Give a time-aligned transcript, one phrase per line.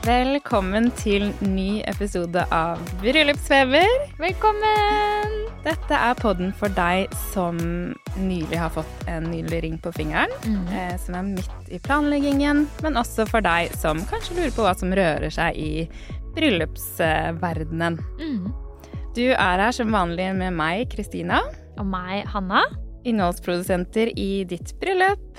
[0.00, 3.90] Velkommen til ny episode av Bryllupsfeber.
[4.20, 5.34] Velkommen!
[5.60, 7.58] Dette er podden for deg som
[8.16, 10.32] nylig har fått en nydelig ring på fingeren,
[10.72, 14.72] eh, som er midt i planleggingen, men også for deg som kanskje lurer på hva
[14.80, 15.84] som rører seg i
[16.36, 18.00] bryllupsverdenen.
[19.12, 21.42] Du er her som vanlig med meg, Kristina,
[21.76, 22.64] Og meg, Hanna.
[23.04, 25.38] innholdsprodusenter i ditt bryllup.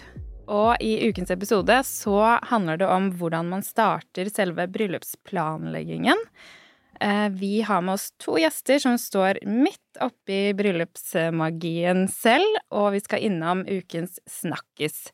[0.51, 2.17] Og i ukens episode så
[2.49, 6.19] handler det om hvordan man starter selve bryllupsplanleggingen.
[7.01, 12.99] Eh, Vi har med oss to gjester som står midt oppi bryllupsmagien selv, og vi
[12.99, 15.09] skal innom ukens snakkis.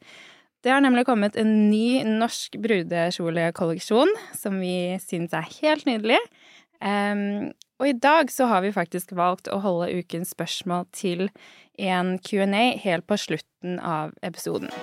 [0.65, 6.17] Det har nemlig kommet en ny norsk brudekjolekolleksjon som vi syns er helt nydelig.
[7.77, 11.29] Og i dag så har vi faktisk valgt å holde ukens spørsmål til
[11.77, 14.73] en Q&A helt på slutten av episoden.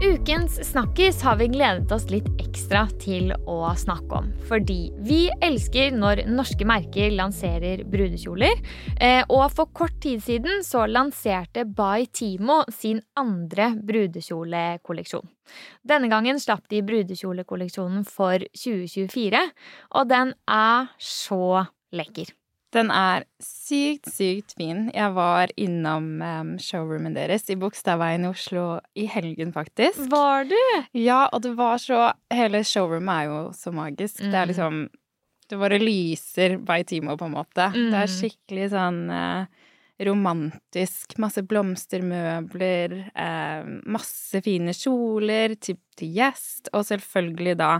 [0.00, 4.30] Ukens snakkis har vi gledet oss litt ekstra til å snakke om.
[4.48, 8.62] Fordi vi elsker når norske merker lanserer brudekjoler.
[8.96, 15.28] Eh, og for kort tid siden så lanserte By Timo sin andre brudekjolekolleksjon.
[15.84, 19.44] Denne gangen slapp de brudekjolekolleksjonen for 2024,
[20.00, 22.39] og den er så lekker.
[22.74, 24.84] Den er sykt, sykt fin.
[24.94, 30.04] Jeg var innom um, showroomen deres i Bogstadveien i Oslo i helgen, faktisk.
[30.12, 30.60] Var du?
[30.98, 34.22] Ja, og det var så Hele showroomet er jo så magisk.
[34.22, 34.84] Det er liksom
[35.50, 37.72] Det bare lyser by Timo, på en måte.
[37.74, 39.66] Det er skikkelig sånn eh,
[40.06, 41.16] romantisk.
[41.18, 47.72] Masse blomstermøbler, eh, masse fine kjoler til, til gjest, og selvfølgelig da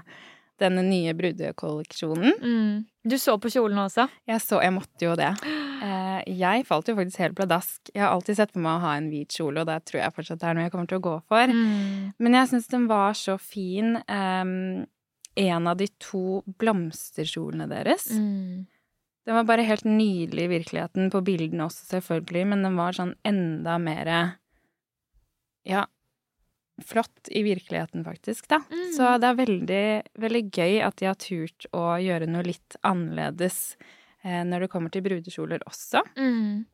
[0.60, 2.36] denne nye brudekolleksjonen.
[2.40, 2.84] Mm.
[3.10, 4.06] Du så på kjolen også?
[4.28, 5.32] Jeg så Jeg måtte jo det.
[5.80, 7.78] Eh, jeg falt jo faktisk helt pladask.
[7.94, 10.12] Jeg har alltid sett på meg å ha en hvit kjole, og det tror jeg
[10.12, 11.52] fortsatt er noe jeg kommer til å gå for.
[11.56, 12.10] Mm.
[12.20, 13.96] Men jeg syns den var så fin.
[14.04, 14.84] em,
[15.40, 18.10] en av de to blomsterkjolene deres.
[18.12, 18.66] Mm.
[19.26, 23.14] Den var bare helt nydelig i virkeligheten, på bildene også selvfølgelig, men den var sånn
[23.24, 24.12] enda mer
[25.68, 25.84] Ja,
[26.86, 28.60] flott i virkeligheten, faktisk, da.
[28.70, 28.90] Mm.
[28.96, 29.86] Så det er veldig,
[30.24, 33.60] veldig gøy at de har turt å gjøre noe litt annerledes
[34.24, 36.04] eh, når det kommer til brudekjoler også.
[36.18, 36.66] Mm.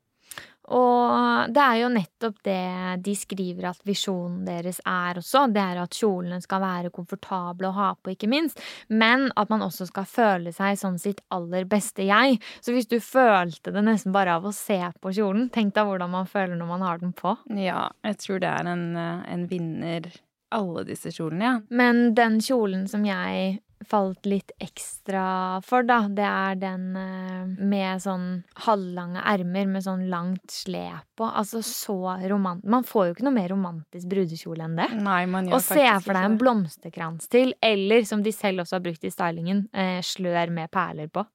[0.75, 5.45] Og det er jo nettopp det de skriver at visjonen deres er også.
[5.55, 8.61] Det er at kjolene skal være komfortable å ha på, ikke minst.
[8.89, 12.41] Men at man også skal føle seg som sitt aller beste jeg.
[12.61, 16.13] Så hvis du følte det nesten bare av å se på kjolen, tenk deg hvordan
[16.13, 17.37] man føler når man har den på.
[17.59, 20.11] Ja, jeg tror det er en, eh, en vinner,
[20.55, 21.55] alle disse kjolene, ja.
[21.71, 28.03] Men den kjolen som jeg falt litt ekstra for, da, det er den eh, med
[28.03, 28.27] sånn
[28.67, 31.29] halvlange ermer med sånn langt slep på.
[31.29, 31.99] Altså så
[32.31, 32.65] romant...
[32.65, 34.89] Man får jo ikke noe mer romantisk brudekjole enn det.
[35.05, 38.79] Nei, man gjør Og se for deg en blomsterkrans til, eller som de selv også
[38.79, 41.27] har brukt i stylingen, eh, slør med perler på.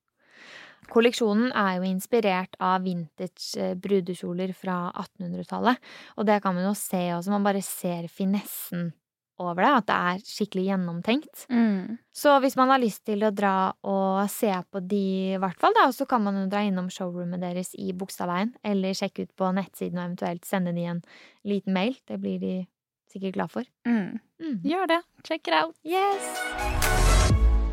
[0.91, 5.79] Kolleksjonen er jo inspirert av vintage eh, brudekjoler fra 1800-tallet,
[6.17, 8.89] og det kan man jo se også, man bare ser finessen
[9.41, 11.45] over det, at det er skikkelig gjennomtenkt.
[11.51, 11.97] Mm.
[12.15, 13.55] Så hvis man har lyst til å dra
[13.87, 17.41] og se på de, i hvert fall, da, så kan man jo dra innom showroomet
[17.41, 21.01] deres i Bogstadveien, eller sjekke ut på nettsiden og eventuelt sende de en
[21.47, 21.97] liten mail.
[22.07, 22.55] Det blir de
[23.11, 23.67] sikkert glad for.
[23.87, 24.19] Mm.
[24.41, 24.61] Mm.
[24.65, 25.01] Gjør det.
[25.27, 25.75] Check it out.
[25.83, 26.31] Yes!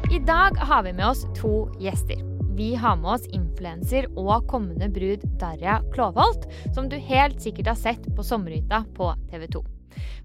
[0.08, 2.22] I dag har vi med oss to gjester.
[2.58, 7.78] Vi har med oss influenser og kommende brud Darja Klåvholt, som du helt sikkert har
[7.78, 9.77] sett på sommerhytta på TV 2.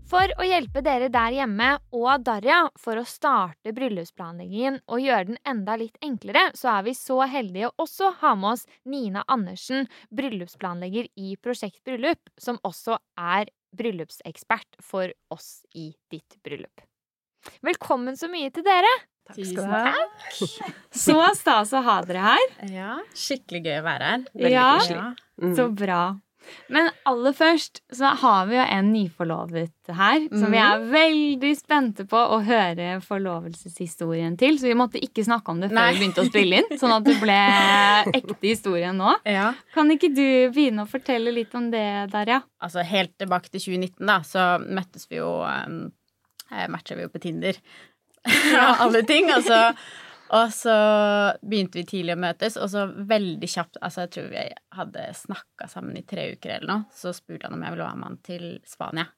[0.10, 5.40] For å hjelpe dere der hjemme og Darja for å starte bryllupsplanleggingen og gjøre den
[5.48, 9.88] enda litt enklere, så er vi så heldige å også ha med oss Nina Andersen,
[10.14, 16.84] bryllupsplanlegger i Prosjekt Bryllup, som også er bryllupsekspert for oss i ditt bryllup.
[17.66, 18.92] Velkommen så mye til dere!
[19.24, 19.92] Takk skal du ha.
[20.92, 22.42] Så stas å ha dere her.
[22.68, 24.26] Ja, skikkelig gøy å være her.
[24.36, 24.66] Veldig Ja.
[24.78, 25.06] koselig.
[25.42, 25.54] Mm.
[25.56, 26.02] Så bra.
[26.74, 32.06] Men aller først så har vi jo en nyforlovet her, som vi er veldig spente
[32.10, 34.60] på å høre forlovelseshistorien til.
[34.60, 35.88] Så vi måtte ikke snakke om det før Nei.
[35.94, 37.40] vi begynte å spille inn, sånn at det ble
[38.20, 39.16] ekte historie nå.
[39.30, 39.50] Ja.
[39.76, 42.44] Kan ikke du begynne å fortelle litt om det, Darja?
[42.64, 45.82] Altså helt tilbake til 2019, da, så møttes vi jo um,
[46.52, 47.60] eh, Matcha vi jo på Tinder.
[48.54, 49.28] Ja, alle ting.
[49.36, 49.58] Og så,
[50.32, 50.76] og så
[51.44, 54.46] begynte vi tidlig å møtes, og så veldig kjapt Altså, jeg tror vi
[54.78, 58.00] hadde snakka sammen i tre uker eller noe, så spurte han om jeg ville være
[58.00, 59.10] med han til Spania.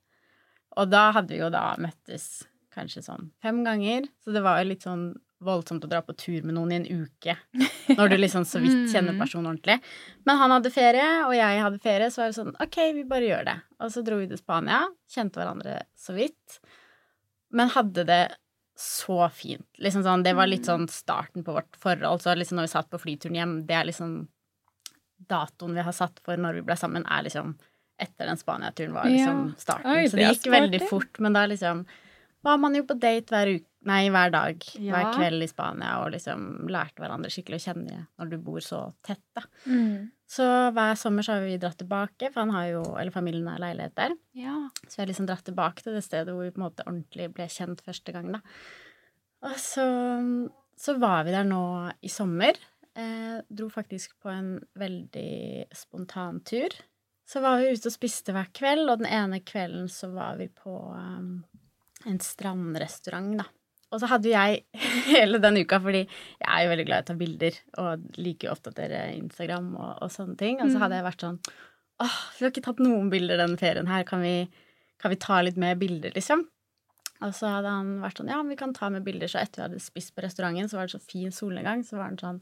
[0.75, 4.71] Og da hadde vi jo da møttes kanskje sånn fem ganger, så det var jo
[4.73, 5.13] litt sånn
[5.45, 7.35] voldsomt å dra på tur med noen i en uke
[7.91, 9.77] når du liksom så vidt kjenner personen ordentlig.
[10.27, 13.29] Men han hadde ferie, og jeg hadde ferie, så var det sånn ok, vi bare
[13.29, 13.57] gjør det.
[13.79, 14.81] Og så dro vi til Spania,
[15.11, 16.59] kjente hverandre så vidt,
[17.55, 18.23] men hadde det
[18.75, 19.67] så fint.
[19.79, 22.21] Liksom sånn, det var litt sånn starten på vårt forhold.
[22.21, 24.27] Så liksom når vi satt på flyturen hjem, det er liksom
[25.29, 27.53] datoen vi har satt for når vi ble sammen, er liksom
[28.01, 29.53] etter den Spania-turen var liksom Ja.
[29.57, 29.91] starten.
[29.91, 31.85] Oi, så det gikk veldig fort, men da liksom
[32.43, 34.65] var man jo på date hver uke Nei, hver dag.
[34.81, 34.95] Ja.
[34.95, 38.81] Hver kveld i Spania, og liksom lærte hverandre skikkelig å kjenne når du bor så
[39.05, 39.43] tett, da.
[39.69, 40.11] Mm.
[40.35, 43.61] Så hver sommer så har vi dratt tilbake, for han har jo, eller familien har
[43.61, 44.15] leilighet der.
[44.37, 44.55] Ja.
[44.87, 47.29] Så vi har liksom dratt tilbake til det stedet hvor vi på en måte ordentlig
[47.35, 48.41] ble kjent første gang, da.
[49.45, 49.85] Og så,
[50.81, 51.65] så var vi der nå
[52.01, 52.57] i sommer.
[52.97, 56.73] Eh, dro faktisk på en veldig spontan tur.
[57.29, 60.47] Så var vi ute og spiste hver kveld, og den ene kvelden så var vi
[60.49, 61.43] på um,
[62.05, 63.47] en strandrestaurant, da.
[63.93, 64.63] Og så hadde jeg
[65.11, 68.49] hele den uka, fordi jeg er jo veldig glad i å ta bilder og liker
[68.49, 70.59] å oppdatere Instagram og, og sånne ting.
[70.63, 71.39] Og så hadde jeg vært sånn
[72.03, 74.03] Åh, vi har ikke tatt noen bilder denne ferien her.
[74.07, 74.49] Kan vi,
[74.99, 76.41] kan vi ta litt mer bilder, liksom?
[77.23, 79.31] Og så hadde han vært sånn Ja, vi kan ta med bilder.
[79.31, 82.09] Så etter vi hadde spist på restauranten, så var det så fin solnedgang, så var
[82.09, 82.41] han sånn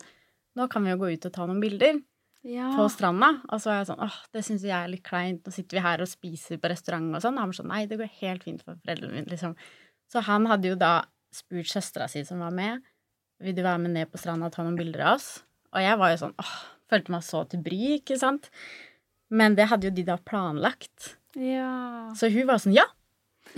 [0.58, 2.02] Nå kan vi jo gå ut og ta noen bilder
[2.46, 2.72] ja.
[2.78, 3.30] på stranda.
[3.50, 5.42] Og så var jeg sånn åh, det syns jeg er litt kleint.
[5.46, 7.38] Nå sitter vi her og spiser på restaurant og sånn.
[7.38, 9.56] Og han var sånn nei, det går helt fint for foreldrene mine, liksom.
[10.14, 10.94] Så han hadde jo da
[11.36, 12.84] spurt søstera si som var med,
[13.44, 15.30] vil du være med ned på stranda og ta noen bilder av oss?
[15.74, 16.56] Og jeg var jo sånn åh,
[16.92, 18.50] følte meg så til bry, ikke sant?
[19.34, 21.16] Men det hadde jo de da planlagt.
[21.40, 22.12] ja.
[22.18, 22.86] Så hun var sånn ja.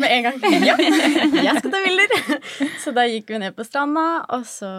[0.02, 0.40] Med en gang.
[0.68, 2.14] Ja, jeg skal ta bilder.
[2.84, 4.70] Så da gikk vi ned på stranda, og så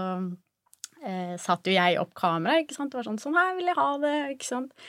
[1.05, 2.91] eh, satte jo jeg opp kamera, ikke sant.
[2.93, 4.89] Det var sånn sånn her vil jeg ha det, ikke sant.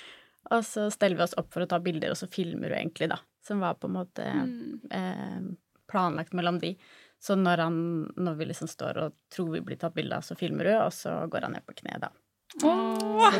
[0.51, 3.11] Og så steller vi oss opp for å ta bilder, og så filmer du egentlig,
[3.13, 3.19] da.
[3.45, 5.39] Som var på en måte eh,
[5.91, 6.73] planlagt mellom de.
[7.23, 7.77] Så når, han,
[8.15, 10.93] når vi liksom står og tror vi blir tatt bilde av, så filmer du, og
[10.93, 12.11] så går han ned på kne, da.
[12.55, 12.71] Så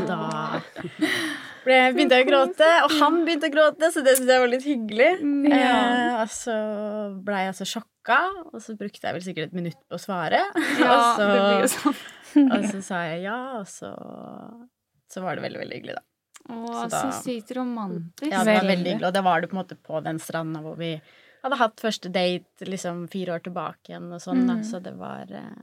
[0.03, 0.17] da
[1.63, 4.51] ble, begynte jeg å gråte, og han begynte å gråte, så det syntes jeg var
[4.51, 5.11] litt hyggelig.
[5.47, 6.57] Eh, og så
[7.23, 8.19] blei jeg så sjokka,
[8.51, 10.43] og så brukte jeg vel sikkert et minutt på å svare.
[10.81, 12.03] Ja, og, så, det blir jo sånn.
[12.43, 13.93] og så sa jeg ja, og så,
[15.13, 16.05] så var det veldig, veldig hyggelig, da.
[16.47, 18.27] Å, Så så, sykt romantisk.
[18.27, 20.61] Ja, det var veldig hyggelig, og det var det på en måte på den stranda
[20.63, 20.93] hvor vi
[21.43, 24.59] hadde hatt første date liksom fire år tilbake igjen og sånn, da.
[24.65, 25.57] Så det var uh,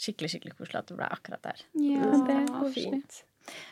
[0.00, 1.64] skikkelig, skikkelig koselig at det ble akkurat der.
[1.80, 3.22] Ja, Det var fint.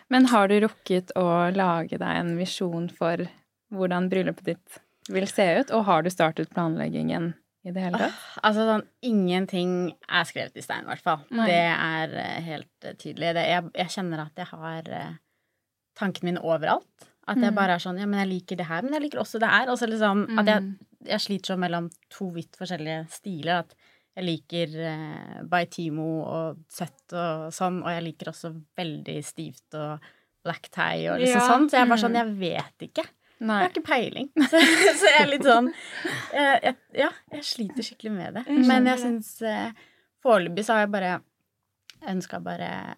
[0.09, 3.27] Men har du rukket å lage deg en visjon for
[3.75, 4.81] hvordan bryllupet ditt
[5.13, 5.75] vil se ut?
[5.77, 7.33] Og har du startet planleggingen
[7.67, 8.25] i det hele tatt?
[8.43, 9.73] Altså sånn, ingenting
[10.09, 11.23] er skrevet i stein, i hvert fall.
[11.35, 11.49] Nei.
[11.51, 13.35] Det er uh, helt uh, tydelig.
[13.37, 15.15] Det, jeg, jeg kjenner at jeg har uh,
[15.99, 17.09] tankene mine overalt.
[17.29, 19.37] At jeg bare er sånn Ja, men jeg liker det her, men jeg liker også
[19.43, 19.69] det her.
[19.69, 20.71] Og så liksom at jeg,
[21.07, 23.65] jeg sliter sånn mellom to vidt forskjellige stiler.
[23.67, 23.75] At
[24.19, 30.03] jeg liker eh, Baitimo og søtt og sånn, og jeg liker også veldig stivt og
[30.45, 31.47] black tie og liksom Ja.
[31.53, 31.69] sånn.
[31.71, 33.05] Så jeg er bare sånn Jeg vet ikke.
[33.39, 33.61] Jeg Nei.
[33.63, 34.31] har ikke peiling.
[34.51, 34.59] Så,
[34.99, 35.69] så jeg er litt sånn
[36.35, 36.75] eh, jeg,
[37.05, 38.47] Ja, jeg sliter skikkelig med det.
[38.67, 39.71] Men jeg syns eh,
[40.25, 41.13] Foreløpig så har jeg bare
[42.11, 42.97] ønska bare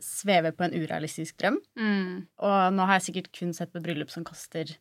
[0.00, 1.58] sveve på en urealistisk drøm.
[1.76, 2.26] Mm.
[2.44, 4.72] Og nå har jeg sikkert kun sett på bryllup som koster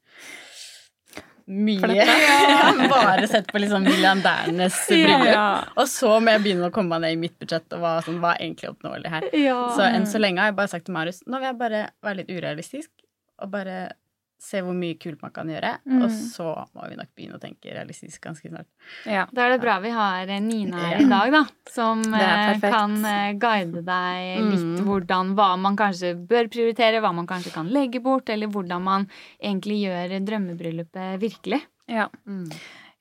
[1.46, 2.06] mye.
[2.90, 5.28] Bare sett på liksom milliardærenes bryllup.
[5.30, 5.48] Ja.
[5.76, 8.22] Og så må jeg begynne å komme meg ned i mitt budsjett og hva, sånn,
[8.24, 9.30] hva er egentlig oppnåelig her.
[9.38, 9.60] Ja.
[9.78, 12.22] Så enn så lenge har jeg bare sagt til Marius nå vil jeg bare være
[12.22, 12.92] litt urealistisk
[13.44, 13.78] og bare
[14.46, 15.72] se hvor mye kult man kan gjøre.
[15.98, 18.68] Og så må vi nok begynne å tenke realistisk ganske snart.
[19.10, 19.26] Ja.
[19.34, 21.02] Da er det bra vi har eh, Nina her Ja.
[21.02, 21.44] i dag, da.
[21.74, 27.28] Som eh, kan eh, guide deg litt hvordan hva man kanskje bør prioritere, hva man
[27.30, 29.10] kanskje kan legge bort, eller hvordan man
[29.42, 31.62] egentlig gjør drømmebryllupet virkelig.
[31.92, 32.08] Ja.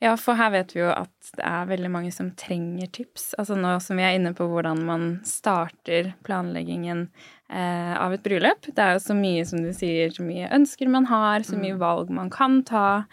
[0.03, 3.31] ja, for her vet vi jo at det er veldig mange som trenger tips.
[3.41, 8.67] Altså nå som vi er inne på hvordan man starter planleggingen eh, av et bryllup.
[8.73, 11.77] Det er jo så mye, som du sier, så mye ønsker man har, så mye
[11.79, 13.05] valg man kan ta.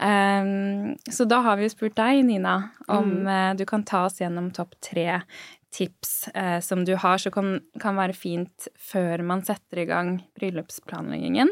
[0.00, 4.20] Um, så da har vi jo spurt deg, Nina, om eh, du kan ta oss
[4.20, 5.20] gjennom topp tre
[5.74, 10.14] tips uh, som du har, som kan, kan være fint før man setter i gang
[10.38, 11.50] bryllupsplanleggingen.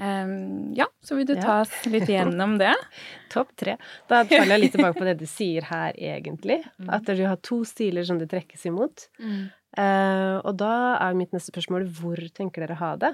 [0.00, 2.72] Um, ja, så vil du ta oss litt gjennom det?
[3.32, 3.74] Topp tre.
[4.08, 6.60] Da faller jeg litt tilbake på det du sier her, egentlig.
[6.80, 6.92] Mm.
[6.96, 9.08] At du har to stiler som det trekkes imot.
[9.20, 9.50] Mm.
[9.78, 13.12] Uh, og da er mitt neste spørsmål hvor tenker dere ha det?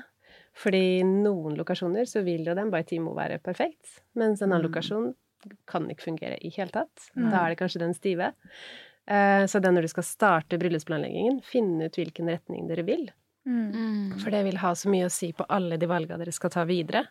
[0.56, 4.68] Fordi noen lokasjoner så vil jo den by Timo være perfekt, mens en annen mm.
[4.70, 5.10] lokasjon
[5.68, 7.10] kan ikke fungere i hele tatt.
[7.12, 7.28] Mm.
[7.28, 8.32] Da er det kanskje den stive.
[9.06, 13.06] Uh, så det er når du skal starte bryllupsplanleggingen, finne ut hvilken retning dere vil.
[13.46, 14.16] Mm.
[14.18, 16.64] For det vil ha så mye å si på alle de valgene dere skal ta
[16.66, 17.04] videre.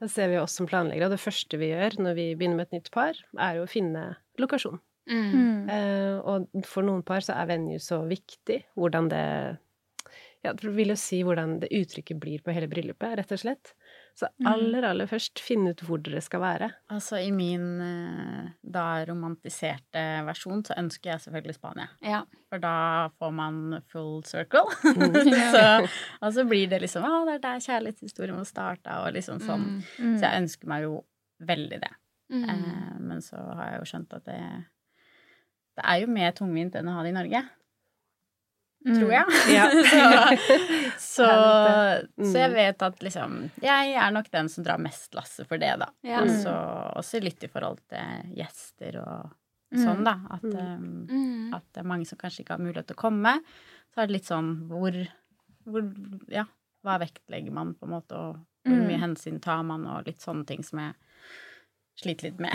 [0.00, 2.68] Da ser vi oss som planleggere, og det første vi gjør når vi begynner med
[2.68, 4.08] et nytt par, er jo å finne
[4.40, 4.80] lokasjon.
[5.10, 5.68] Mm.
[5.70, 8.64] Uh, og for noen par så er venue så viktig.
[8.78, 9.26] Hvordan det
[10.44, 13.72] Ja, det vil jo si hvordan det uttrykket blir på hele bryllupet, rett og slett.
[14.14, 14.46] Så mm.
[14.48, 16.68] aller, aller først, finne ut hvor dere skal være.
[16.94, 21.88] Altså i min eh, da romantiserte versjon så ønsker jeg selvfølgelig Spania.
[22.00, 22.22] Ja.
[22.48, 22.76] For da
[23.18, 23.58] får man
[23.92, 24.70] full circle.
[24.86, 25.18] Mm.
[25.56, 25.66] så,
[26.22, 29.68] og så blir det liksom Å, det er der kjærlighetshistorien må starte, og liksom sånn.
[29.74, 29.84] Mm.
[29.98, 30.16] mm.
[30.16, 30.96] Så jeg ønsker meg jo
[31.52, 31.92] veldig det.
[32.32, 32.48] Mm.
[32.54, 34.40] Eh, men så har jeg jo skjønt at det
[35.76, 37.44] Det er jo mer tungvint enn å ha det i Norge
[38.94, 39.24] tror jeg.
[39.26, 39.54] Mm.
[39.54, 39.66] Ja.
[40.98, 41.30] så, så,
[42.24, 42.56] så, jeg mm.
[42.56, 45.90] vet at liksom Jeg er nok den som drar mest lasset for det, da.
[46.06, 46.22] Ja.
[46.22, 46.54] Og så
[47.00, 49.30] også litt i forhold til gjester og
[49.74, 49.80] mm.
[49.82, 50.18] sånn, da.
[50.38, 53.38] At, um, at, det er mange som kanskje ikke har mulighet til å komme.
[53.92, 55.00] Så er det litt sånn hvor,
[55.66, 55.88] hvor
[56.32, 56.46] Ja,
[56.86, 60.46] hva vektlegger man, på en måte, og hvor mye hensyn tar man, og litt sånne
[60.46, 60.94] ting som jeg
[62.00, 62.52] sliter litt med.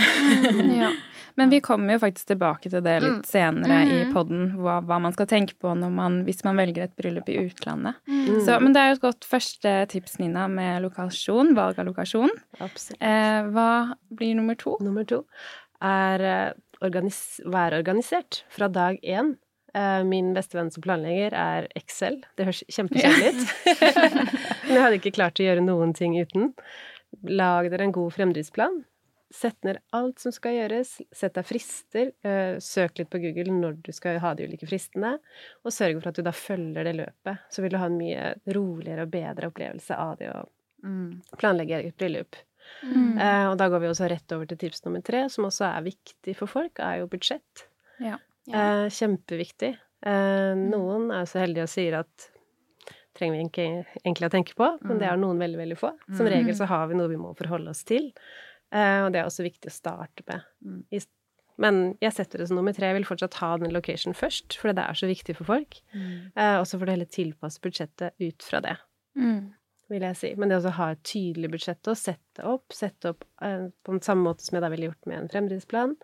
[0.82, 0.92] ja.
[1.40, 3.28] Men vi kommer jo faktisk tilbake til det litt mm.
[3.28, 3.94] senere mm.
[3.96, 7.40] i poden, hva, hva, man skal tenke på man, hvis man velger et bryllup i
[7.46, 7.98] utlandet.
[8.08, 8.42] Mm.
[8.46, 12.34] Så, men det er jo et godt første tips, Nina, med lokasjon, valg av lokasjon.
[12.60, 13.02] Absolutt.
[13.02, 13.72] Eh, hva
[14.14, 14.78] blir nummer to?
[14.84, 15.24] Nummer to
[15.82, 16.52] er eh,
[16.86, 19.36] organis være organisert fra dag én.
[19.74, 22.22] Eh, min beste venn som planlegger er Excel.
[22.38, 23.44] Det høres kjempekjedelig ut.
[24.68, 26.52] Men jeg hadde ikke klart å gjøre noen ting uten.
[27.28, 28.82] Lag dere en god fremdriftsplan.
[29.32, 33.78] Sett ned alt som skal gjøres, sett deg frister, eh, søk litt på Google når
[33.86, 35.14] du skal ha de ulike fristene,
[35.64, 37.46] og sørg for at du da følger det løpet.
[37.50, 40.42] Så vil du ha en mye roligere og bedre opplevelse av det å
[40.84, 41.38] mm.
[41.40, 42.36] planlegge et bryllup.
[42.84, 43.16] Mm.
[43.16, 45.88] Eh, og da går vi også rett over til tips nummer tre, som også er
[45.88, 47.66] viktig for folk, er jo budsjett.
[48.04, 48.20] Ja.
[48.50, 48.68] Ja.
[48.84, 49.76] Eh, kjempeviktig.
[50.02, 50.62] Mm.
[50.72, 52.24] noen er så heldige og sier at
[53.14, 53.68] trenger vi
[54.02, 55.22] egentlig å tenke på, men det er mm.
[55.22, 55.92] noen veldig, veldig få.
[56.18, 58.08] Som regel så har vi noe vi må forholde oss til.
[58.72, 60.46] Uh, og det er også viktig å starte med.
[60.64, 60.84] Mm.
[61.62, 62.90] Men jeg setter det som nummer tre.
[62.90, 65.82] Jeg vil fortsatt ha den location først, for det er så viktig for folk.
[65.94, 66.32] Mm.
[66.38, 68.78] Uh, og så får du heller tilpasse budsjettet ut fra det,
[69.20, 69.42] mm.
[69.94, 70.34] vil jeg si.
[70.40, 74.06] Men det å ha et tydelig budsjett og sette opp, sette opp uh, på den
[74.06, 75.98] samme måte som jeg da ville gjort med en fremdriftsplan,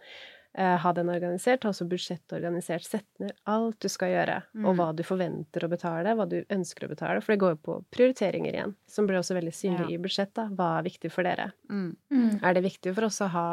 [0.58, 2.86] ha den organisert, ha også budsjettet organisert.
[2.88, 4.66] Sett ned alt du skal gjøre, mm.
[4.66, 7.22] og hva du forventer å betale, hva du ønsker å betale.
[7.22, 9.92] For det går jo på prioriteringer igjen, som blir også veldig synlig ja.
[9.94, 10.56] i budsjettet.
[10.58, 11.52] Hva er viktig for dere?
[11.70, 11.92] Mm.
[12.10, 12.32] Mm.
[12.42, 13.50] Er det viktig for oss å ha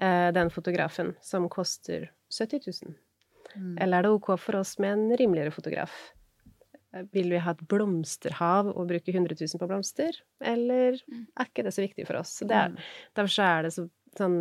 [0.00, 2.98] eh, den fotografen som koster 70 000?
[3.54, 3.76] Mm.
[3.78, 5.94] Eller er det ok for oss med en rimeligere fotograf?
[6.92, 11.24] Eh, vil vi ha et blomsterhav og bruke 100 000 på blomster, eller mm.
[11.38, 12.34] er ikke det så viktig for oss?
[12.42, 12.76] Er,
[13.16, 13.86] derfor så er det så,
[14.18, 14.38] sånn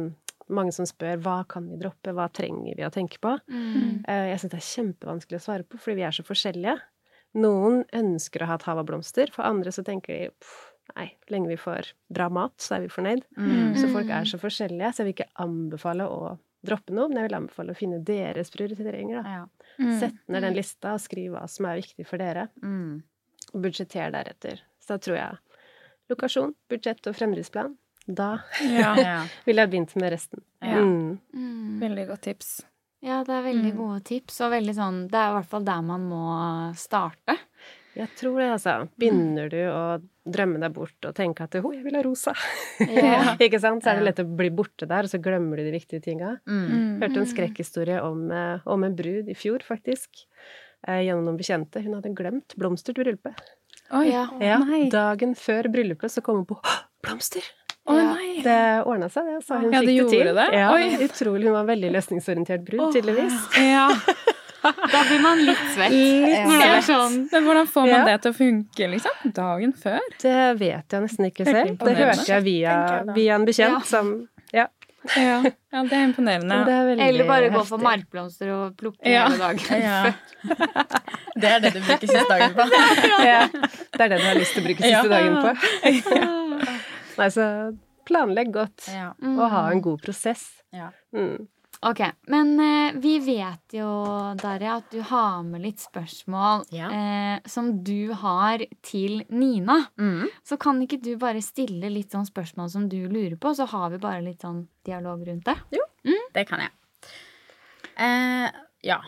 [0.54, 3.36] mange som spør hva kan vi droppe, hva trenger vi å tenke på.
[3.52, 4.04] Mm.
[4.08, 6.78] Eh, jeg syns det er kjempevanskelig å svare på, fordi vi er så forskjellige.
[7.42, 10.54] Noen ønsker å ha et hav av blomster, for andre så tenker de
[10.98, 13.24] nei, lenge vi får bra mat, så er vi fornøyd.
[13.38, 13.76] Mm.
[13.80, 16.34] Så folk er så forskjellige, så jeg vil ikke anbefale å
[16.68, 19.22] droppe noe, men jeg vil anbefale å finne deres prioriteringer.
[19.24, 19.38] Da.
[19.38, 19.78] Ja.
[19.80, 19.94] Mm.
[20.02, 22.50] Sett ned den lista og skriv hva som er viktig for dere.
[22.62, 23.00] Mm.
[23.52, 24.62] Og budsjetter deretter.
[24.82, 25.40] Så da tror jeg
[26.12, 28.32] lokasjon, budsjett og fremdriftsplan da
[28.66, 28.94] ja.
[29.46, 30.44] ville jeg begynt med resten.
[30.62, 30.82] Ja.
[30.82, 31.20] Mm.
[31.34, 31.80] Mm.
[31.82, 32.54] Veldig godt tips.
[33.02, 33.78] Ja, det er veldig mm.
[33.80, 36.26] gode tips, og veldig sånn Det er i hvert fall der man må
[36.78, 37.38] starte.
[37.98, 38.74] Jeg tror det, altså.
[39.00, 39.84] Begynner du å
[40.22, 42.36] drømme deg bort og tenke at 'Å, jeg vil ha rosa',
[42.80, 43.34] ja.
[43.46, 43.84] ikke sant?
[43.84, 46.38] Så er det lett å bli borte der, og så glemmer du de viktige tinga.
[46.48, 47.02] Mm.
[47.02, 47.32] Hørte en mm.
[47.34, 50.24] skrekkhistorie om, eh, om, en brud i fjor, faktisk.
[50.88, 51.82] Eh, gjennom noen bekjente.
[51.84, 53.42] Hun hadde glemt blomster til bryllupet.
[53.98, 54.24] Oi, ja.
[54.40, 54.62] ja.
[54.94, 56.62] Dagen før bryllupet så kom hun på
[57.02, 57.50] 'Blomster!'
[57.82, 58.42] Å oh, nei!
[58.46, 59.40] Det ordna seg, det.
[59.46, 60.36] Så hun ja, fikk det til.
[60.38, 60.48] Det?
[60.54, 60.70] Ja,
[61.08, 61.48] utrolig.
[61.48, 63.40] Hun var veldig løsningsorientert brud, oh, tydeligvis.
[63.58, 63.88] Ja.
[64.62, 65.94] Da blir man litt svett.
[65.94, 66.84] Litt svett.
[66.86, 67.16] Sånn.
[67.32, 69.32] Men hvordan får man det til å funke, liksom?
[69.38, 70.06] Dagen før?
[70.22, 71.74] Det vet jeg nesten ikke selv.
[71.82, 72.76] Det hørte jeg via,
[73.16, 74.14] via en bekjent som
[74.54, 74.68] Ja.
[75.18, 75.40] Ja,
[75.74, 76.60] ja, det er imponerende.
[76.68, 79.24] Det er Eller bare gå for markblomster og plukke ja.
[79.32, 79.82] hele dagen.
[79.82, 80.14] Ja.
[81.42, 82.68] det er det du bruker siste dagen på.
[83.32, 83.48] ja.
[83.50, 86.41] Det er det du har lyst til å bruke siste dagen på.
[87.18, 87.46] Nei, så
[88.08, 89.12] planlegg godt, ja.
[89.22, 89.36] mm.
[89.40, 90.46] og ha en god prosess.
[90.74, 90.90] Ja.
[91.16, 91.48] Mm.
[91.82, 92.00] Ok,
[92.30, 93.88] Men eh, vi vet jo,
[94.38, 96.92] Darja, at du har med litt spørsmål Ja.
[96.94, 99.80] eh, som du har til Nina.
[99.98, 100.28] Mm.
[100.46, 103.90] Så kan ikke du bare stille litt sånn spørsmål som du lurer på, så har
[103.96, 105.58] vi bare litt sånn dialog rundt det?
[105.74, 105.88] Jo,
[106.36, 106.70] Det kan jeg.
[107.98, 109.02] Eh, ja.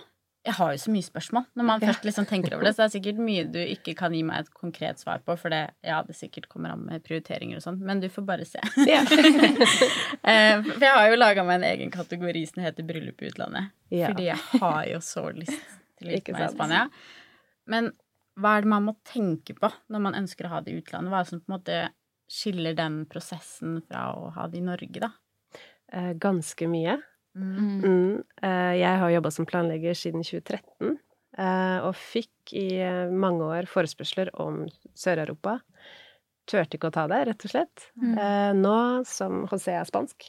[0.43, 1.45] Jeg har jo så mye spørsmål.
[1.55, 4.11] Når man først liksom tenker over det, så det er sikkert mye du ikke kan
[4.15, 7.61] gi meg et konkret svar på, for det, ja, det sikkert kommer an med prioriteringer
[7.61, 8.59] og sånn, men du får bare se.
[8.83, 13.71] eh, for jeg har jo laga meg en egen kategori som heter bryllup i utlandet.
[13.87, 14.11] Ja.
[14.11, 15.55] Fordi jeg har jo så lyst
[16.01, 16.51] til å gifte meg i.
[16.57, 16.85] Spania.
[17.71, 17.93] Men
[18.35, 21.13] hva er det man må tenke på når man ønsker å ha det i utlandet?
[21.13, 21.81] Hva er det som på en måte
[22.33, 25.13] skiller den prosessen fra å ha det i Norge, da?
[25.93, 26.97] Eh, ganske mye.
[27.35, 27.81] Mm.
[27.81, 28.23] Mm.
[28.43, 30.97] Eh, jeg har jobba som planlegger siden 2013,
[31.37, 34.65] eh, og fikk i eh, mange år forespørsler om
[34.97, 35.59] Sør-Europa.
[36.49, 37.85] Turte ikke å ta det, rett og slett.
[38.03, 40.27] Eh, nå som José er spansk,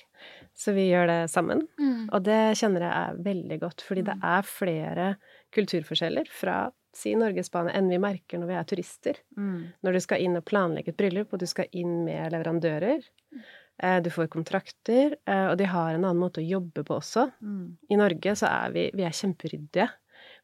[0.55, 1.65] så vi gjør det sammen.
[1.81, 2.07] Mm.
[2.07, 5.09] Og det kjenner jeg er veldig godt, fordi det er flere
[5.55, 9.19] kulturforskjeller fra si Norgesbane enn vi merker når vi er turister.
[9.37, 9.75] Mm.
[9.83, 13.03] Når du skal inn og planlegge et bryllup, og du skal inn med leverandører.
[13.83, 17.29] Eh, Du får kontrakter, eh, og de har en annen måte å jobbe på også.
[17.43, 17.77] Mm.
[17.91, 19.89] I Norge så er vi, vi er kjemperyddige,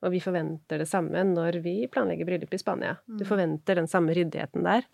[0.01, 2.97] og vi forventer det samme når vi planlegger bryllup i Spania.
[3.05, 4.89] Du forventer den samme ryddigheten der.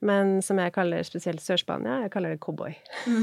[0.00, 2.72] Men som jeg kaller spesielt Sør-Spania, jeg kaller det cowboy.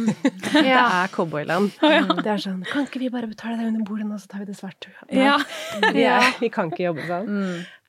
[0.54, 1.72] Det er cowboyland.
[2.26, 4.52] Det er sånn Kan ikke vi bare betale det under bordet nå, så tar vi
[4.52, 4.90] det svart?
[5.10, 5.40] Ja.
[5.96, 7.32] vi, er, vi kan ikke jobbe sånn.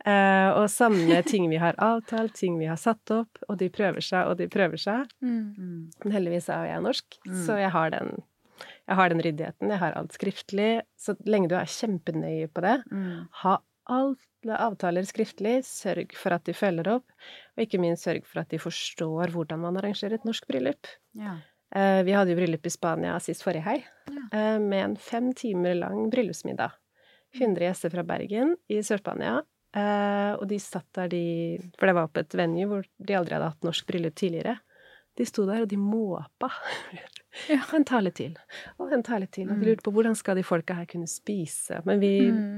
[0.06, 0.12] Mm.
[0.12, 4.00] Eh, og samle ting vi har avtalt, ting vi har satt opp, og de prøver
[4.04, 5.10] seg, og de prøver seg.
[5.20, 5.90] Mm.
[6.04, 8.16] Men heldigvis er jo jeg norsk, så jeg har den
[8.88, 10.80] jeg har den ryddigheten, jeg har alt skriftlig.
[10.96, 13.26] Så lenge du er kjempenøye på det, Mm.
[13.42, 13.58] ha
[13.90, 17.04] alle avtaler skriftlig, sørg for at de følger opp,
[17.56, 20.86] og ikke minst sørg for at de forstår hvordan man arrangerer et norsk bryllup.
[21.14, 21.36] Ja.
[21.74, 23.84] Eh, vi hadde jo bryllup i Spania sist forrige hei,
[24.32, 26.70] eh, med en fem timer lang bryllupsmiddag.
[27.34, 29.42] 100 gjester fra Bergen i Sør-Spania.
[29.76, 31.24] Eh, og de satt der, de
[31.76, 34.56] For det var på et venue hvor de aldri hadde hatt norsk bryllup tidligere.
[35.16, 36.50] De sto der, og de måpa.
[37.76, 38.34] En tale til,
[38.80, 39.50] og en tale til.
[39.50, 41.82] Og de lurte på hvordan skal de folka her kunne spise.
[41.84, 42.10] Men vi,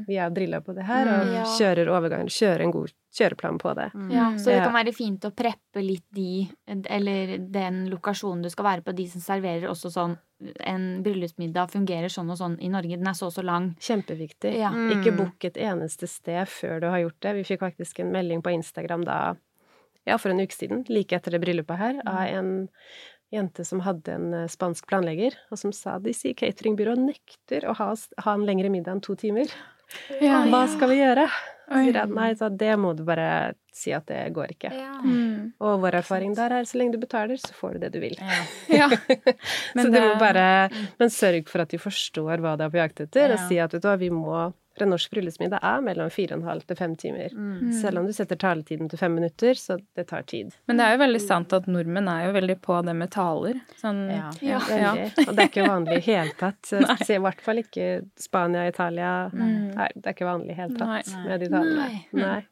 [0.06, 1.34] vi er drilla på det her, og Mm.
[1.34, 1.44] Ja.
[1.58, 2.28] kjører overgangen.
[2.30, 3.88] kjører en god kjøreplan på det.
[4.12, 8.64] Ja, så det kan være fint å preppe litt de, eller den lokasjonen du skal
[8.68, 10.18] være på, de som serverer også sånn
[10.62, 13.72] En bryllupsmiddag fungerer sånn og sånn i Norge, den er så og så lang.
[13.82, 14.52] Kjempeviktig.
[14.60, 14.70] Ja.
[14.94, 17.32] Ikke book et eneste sted før du har gjort det.
[17.40, 19.34] Vi fikk faktisk en melding på Instagram da,
[20.06, 22.68] ja, for en uke siden, like etter det bryllupet her, av en
[23.34, 27.76] jente som hadde en eh, spansk planlegger, og som sa de sier cateringbyrået nekter å
[27.78, 29.52] ha, ha en lengre middag enn to timer.
[30.20, 30.42] Ja.
[30.48, 31.28] Hva skal vi gjøre?
[31.68, 34.70] Sier jeg, nei, så det må du bare si at det går ikke.
[35.04, 35.52] Mm.
[35.64, 38.16] Og vår erfaring der er så lenge du betaler, så får du det du vil.
[38.18, 38.40] Ja.
[38.78, 38.88] Ja.
[39.74, 40.68] så du må bare
[41.00, 43.74] Men sørg for at de forstår hva det er på jakt etter, og si at
[43.74, 46.64] vet du hva, vi må For en norsk bryllupsmiddag er mellom fire og en halv
[46.68, 47.32] til fem timer.
[47.34, 47.72] Mm.
[47.80, 50.54] Selv om du setter taletiden til fem minutter, så det tar tid.
[50.70, 53.58] Men det er jo veldig sant at nordmenn er jo veldig på det med taler.
[53.80, 54.30] Sånn, Ja.
[54.44, 54.60] ja.
[54.70, 54.92] ja.
[55.26, 56.60] Og det er ikke vanlig i hele tatt.
[56.70, 57.88] Så se I hvert fall ikke
[58.20, 59.12] Spania, Italia.
[59.34, 59.74] Mm.
[59.74, 61.24] Nei, det er ikke vanlig i hele tatt Nei.
[61.26, 61.88] med de talene.
[62.22, 62.42] Nei.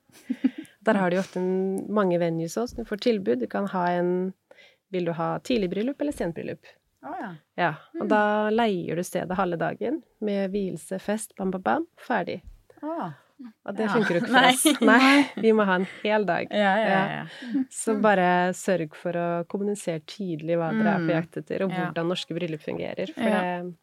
[0.87, 2.81] Der har de ofte en, mange venues også.
[2.83, 3.41] Du får tilbud.
[3.43, 4.11] Du kan ha en
[4.95, 6.63] Vil du ha tidlig bryllup eller sent bryllup?
[7.07, 7.29] Å, ja.
[7.57, 12.41] Ja, og da leier du stedet halve dagen med vielse, fest, bam, bam, bam, ferdig.
[12.83, 13.13] Oh.
[13.69, 13.93] Og det Ja.
[13.93, 14.81] funker jo ikke for oss.
[14.81, 16.49] Nei, vi må ha en hel dag.
[16.51, 17.65] Ja, ja, ja.
[17.71, 21.15] Så bare sørg for å kommunisere tydelig hva dere er på Mm.
[21.21, 23.13] jakt etter, og hvordan norske bryllup fungerer.
[23.13, 23.75] For det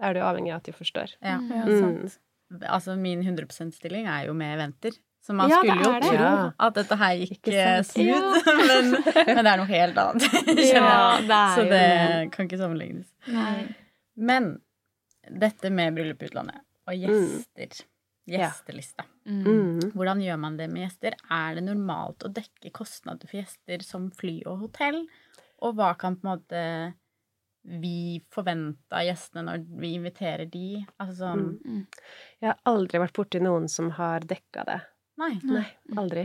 [0.00, 1.14] er du avhengig av at de forstår.
[1.22, 1.38] ja.
[1.38, 1.80] Mm.
[2.08, 2.18] sant.
[2.62, 4.96] Altså, min 100 %-stilling er jo med eventer.
[5.24, 6.00] Så man Ja, skulle jo det.
[6.04, 6.52] tro Ja.
[6.66, 7.48] at dette her gikk
[7.88, 7.96] smooth,
[8.44, 8.52] ja.
[8.68, 10.26] men, men det er noe helt annet.
[10.74, 13.08] Ja, det Så det kan ikke sammenlignes.
[13.32, 13.74] Nei.
[14.16, 14.50] Men
[15.24, 17.84] dette med bryllup i utlandet og gjester.
[18.28, 19.04] Gjesteliste.
[19.28, 19.40] Mm.
[19.44, 19.90] Mm.
[19.96, 21.16] Hvordan gjør man det med gjester?
[21.32, 25.02] Er det normalt å dekke kostnader for gjester som fly og hotell?
[25.64, 26.62] Og hva kan på en måte
[27.80, 30.84] vi forvente av gjestene når vi inviterer de?
[31.00, 31.86] Altså sånn Mm.
[32.42, 34.80] Jeg har aldri vært borti noen som har dekka det.
[35.20, 35.34] Nei.
[35.44, 36.24] Nei, aldri.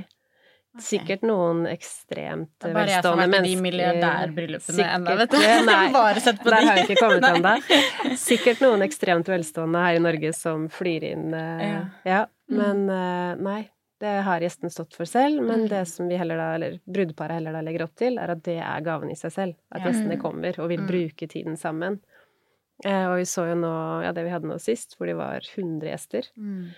[0.69, 0.85] Okay.
[0.85, 2.61] Sikkert noen ekstremt velstående mennesker.
[2.61, 5.37] Det er bare jeg som har vært i de milliardærbryllupene ennå, vet du.
[5.65, 6.67] Nei, Bare sett på der de.
[6.69, 8.17] har jeg ikke kommet ennå.
[8.29, 11.79] Sikkert noen ekstremt velstående her i Norge som flyr inn eh, Ja.
[12.05, 12.21] Ja,
[12.53, 13.59] men eh, nei.
[13.99, 15.69] Det har gjesten stått for selv, men Mm.
[15.73, 18.55] det som vi heller da, eller brudeparet heller da legger opp til, er at det
[18.63, 19.57] er gaven i seg selv.
[19.75, 19.89] At Ja.
[19.89, 20.87] gjestene kommer og vil Mm.
[20.87, 21.97] bruke tiden sammen.
[22.85, 23.73] Eh, og vi så jo nå,
[24.05, 26.29] ja, det vi hadde nå sist, hvor de var 100 gjester.
[26.37, 26.69] Mm.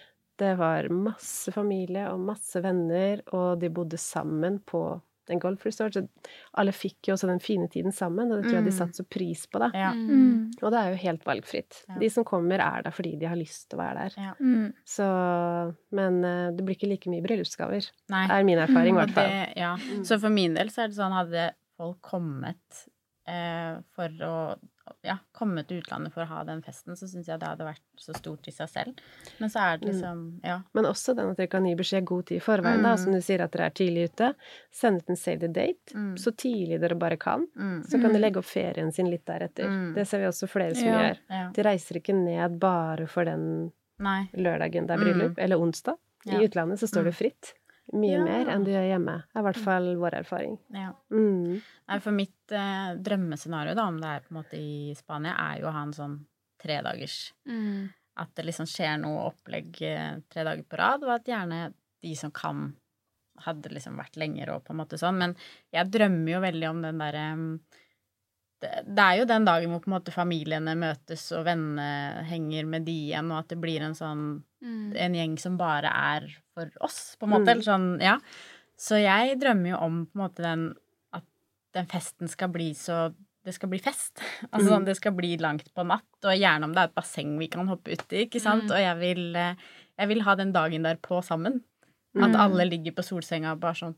[0.42, 4.84] Det var masse familie og masse venner, og de bodde sammen på
[5.32, 5.94] en golfresort.
[5.94, 8.78] Så alle fikk jo også den fine tiden sammen, og det tror jeg de mm.
[8.78, 9.70] satte så pris på, da.
[9.78, 9.92] Ja.
[9.96, 10.52] Mm.
[10.60, 11.84] Og det er jo helt valgfritt.
[11.88, 11.98] Ja.
[12.02, 14.18] De som kommer, er der fordi de har lyst til å være der.
[14.30, 14.34] Ja.
[14.40, 14.68] Mm.
[14.98, 15.08] Så
[15.98, 17.92] Men uh, det blir ikke like mye bryllupsgaver.
[18.14, 18.26] Nei.
[18.28, 19.38] er min erfaring, i hvert fall.
[19.58, 19.76] Ja.
[19.78, 20.06] Mm.
[20.08, 21.52] Så for min del så er det sånn, hadde
[21.82, 22.86] folk kommet
[23.30, 24.36] eh, for å
[25.06, 27.84] ja, komme til utlandet for å ha den festen, så syns jeg det hadde vært
[28.00, 29.02] så stort i seg selv.
[29.42, 29.92] Men så er det mm.
[29.92, 30.58] liksom Ja.
[30.78, 32.88] Men også den at dere kan gi beskjed god tid i forveien, mm.
[32.90, 32.94] da.
[33.02, 34.32] Som du sier at dere er tidlig ute.
[34.82, 36.14] Send ut en save the date mm.
[36.22, 37.48] så tidlig dere bare kan.
[37.56, 37.82] Mm.
[37.84, 38.22] Så kan de mm.
[38.22, 39.70] legge opp ferien sin litt deretter.
[39.70, 39.92] Mm.
[39.98, 41.02] Det ser vi også flere som ja.
[41.02, 41.26] gjør.
[41.32, 41.48] Ja.
[41.56, 43.46] De reiser ikke ned bare for den
[44.02, 44.22] Nei.
[44.34, 46.00] lørdagen det er bryllup, eller onsdag.
[46.30, 47.56] I utlandet så står det fritt
[47.96, 48.24] mye ja.
[48.26, 49.16] mer enn du gjør hjemme.
[49.28, 50.58] Det er i hvert fall vår erfaring.
[50.76, 50.92] Ja.
[51.14, 51.62] Mm.
[51.62, 55.62] Nei, for mitt eh, drømmescenario, da, om det er på en måte i Spania, er
[55.62, 56.20] jo å ha en sånn
[56.62, 57.90] tredagers mm.
[58.22, 61.62] At det liksom skjer noe opplegg eh, tre dager på rad, og at gjerne
[62.04, 62.68] de som kan,
[63.46, 65.20] hadde liksom vært lenger og på en måte sånn.
[65.22, 65.36] Men
[65.74, 67.56] jeg drømmer jo veldig om den derre det,
[68.62, 72.86] det, er jo den dagen hvor på en måte familiene møtes og vennene henger med
[72.86, 74.24] de igjen, og at det blir en sånn
[74.62, 74.94] mm.
[75.02, 77.48] En gjeng som bare er for oss, på en måte.
[77.48, 77.52] Mm.
[77.54, 78.16] Eller sånn, ja.
[78.82, 80.68] Så jeg drømmer jo om på en måte den
[81.18, 81.26] at
[81.78, 83.10] den festen skal bli så
[83.42, 84.22] det skal bli fest.
[84.52, 87.34] Altså sånn, det skal bli langt på natt, og gjerne om det er et basseng
[87.42, 88.68] vi kan hoppe uti, ikke sant.
[88.70, 88.76] Mm.
[88.76, 91.64] Og jeg vil, eh, jeg vil, ha den dagen der på sammen.
[92.12, 92.40] At mm.
[92.44, 93.98] alle ligger på solsenga bare sånn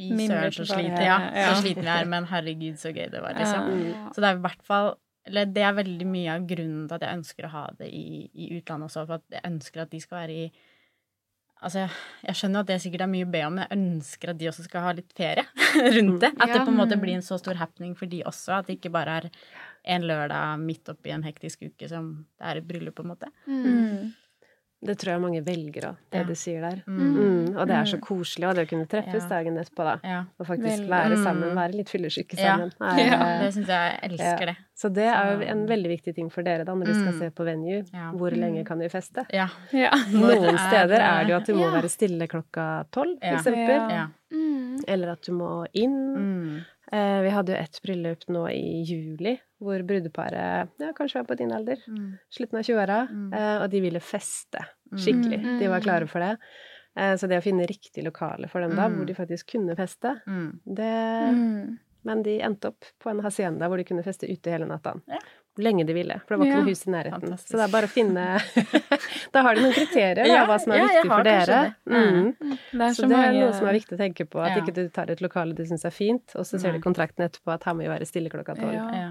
[0.00, 1.52] Fy søren, så sliter ja, ja.
[1.52, 3.70] så sliten vi er, men herregud, så gøy det var, liksom.
[3.84, 4.02] Ja.
[4.14, 4.92] Så det er i hvert fall
[5.28, 8.24] eller det er veldig mye av grunnen til at jeg ønsker å ha det i,
[8.32, 9.04] i utlandet også.
[9.04, 10.50] For at jeg ønsker at de skal være i
[11.60, 11.82] Altså,
[12.24, 14.46] jeg skjønner at det sikkert er mye å be om, men jeg ønsker at de
[14.48, 15.42] også skal ha litt ferie
[15.96, 16.30] rundt det.
[16.40, 18.54] At det på en måte blir en så stor happening for de også.
[18.56, 19.26] At det ikke bare er
[19.92, 22.08] en lørdag midt oppi en hektisk uke som
[22.40, 23.28] det er et bryllup, på en måte.
[23.44, 24.08] Mm.
[24.80, 26.24] Det tror jeg mange velger òg, det ja.
[26.24, 26.78] du sier der.
[26.88, 27.00] Mm.
[27.00, 27.48] Mm.
[27.52, 28.04] Og det er så mm.
[28.06, 29.28] koselig, det å kunne treffes ja.
[29.28, 29.92] dagen etterpå, da.
[30.08, 30.20] Ja.
[30.40, 31.58] Og faktisk Vel, være sammen, mm.
[31.60, 32.72] være litt fyllesyke sammen.
[32.80, 33.18] Ja.
[33.42, 33.90] det syns jeg.
[33.90, 34.56] Jeg elsker det.
[34.80, 37.18] Så det er jo en veldig viktig ting for dere da, når vi skal mm.
[37.20, 37.82] se på venue.
[38.16, 39.26] Hvor lenge kan vi feste?
[40.16, 44.08] Noen steder er det jo at du må være stille klokka tolv, for eksempel.
[44.88, 45.98] Eller at du må inn.
[46.92, 51.36] Eh, vi hadde jo ett bryllup nå i juli hvor brudeparet ja, kanskje var på
[51.38, 52.08] din alder, mm.
[52.32, 53.28] slutten av 20-åra, mm.
[53.36, 55.38] Eh, og de ville feste skikkelig.
[55.44, 55.58] Mm.
[55.60, 56.32] De var klare for det.
[56.98, 59.10] Eh, så det å finne riktig lokale for dem da, hvor mm.
[59.10, 60.50] de faktisk kunne feste, mm.
[60.80, 60.94] det
[62.08, 64.96] Men de endte opp på en hacienda hvor de kunne feste ute hele natta.
[65.10, 67.24] Ja hvor lenge de ville, for det var ikke noe hus i nærheten.
[67.26, 67.50] Fantastisk.
[67.50, 68.26] Så det er bare å finne
[69.34, 71.62] Da har de noen kriterier, da, hva som er ja, viktig for dere.
[71.90, 72.04] Mm.
[72.04, 72.52] Mm.
[72.52, 74.62] Det så, så, det er noe som er viktig å tenke på, at ja.
[74.62, 77.56] ikke du tar et lokale du syns er fint, og så ser du kontrakten etterpå
[77.56, 78.78] at her må vi være stille klokka tolv.
[78.78, 79.10] Ja.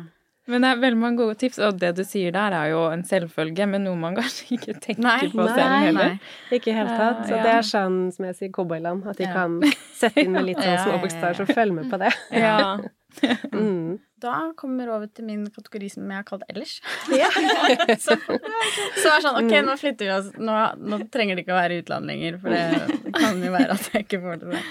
[0.49, 3.03] Men det er veldig mange gode tips, og det du sier der, er jo en
[3.05, 6.15] selvfølge, men noe man kanskje ikke tenker nei, på nei, selv heller.
[6.15, 7.25] Nei, ikke i hele tatt.
[7.29, 9.59] Så det er sånn, som jeg sier, cowboyland, at de kan
[9.99, 12.13] sette inn med litt sånn små bokstaver, så følg med på det.
[12.33, 12.79] Ja.
[13.53, 13.97] mm.
[14.19, 16.77] Da kommer vi over til min kategori som jeg har kalt ellers.
[17.15, 17.29] Ja.
[18.05, 19.69] så, så er sånn Ok, mm.
[19.69, 20.31] nå flytter vi oss.
[20.37, 23.77] Nå, nå, trenger det ikke å være i utlandet lenger, for det kan jo være
[23.77, 24.63] at jeg ikke får til det.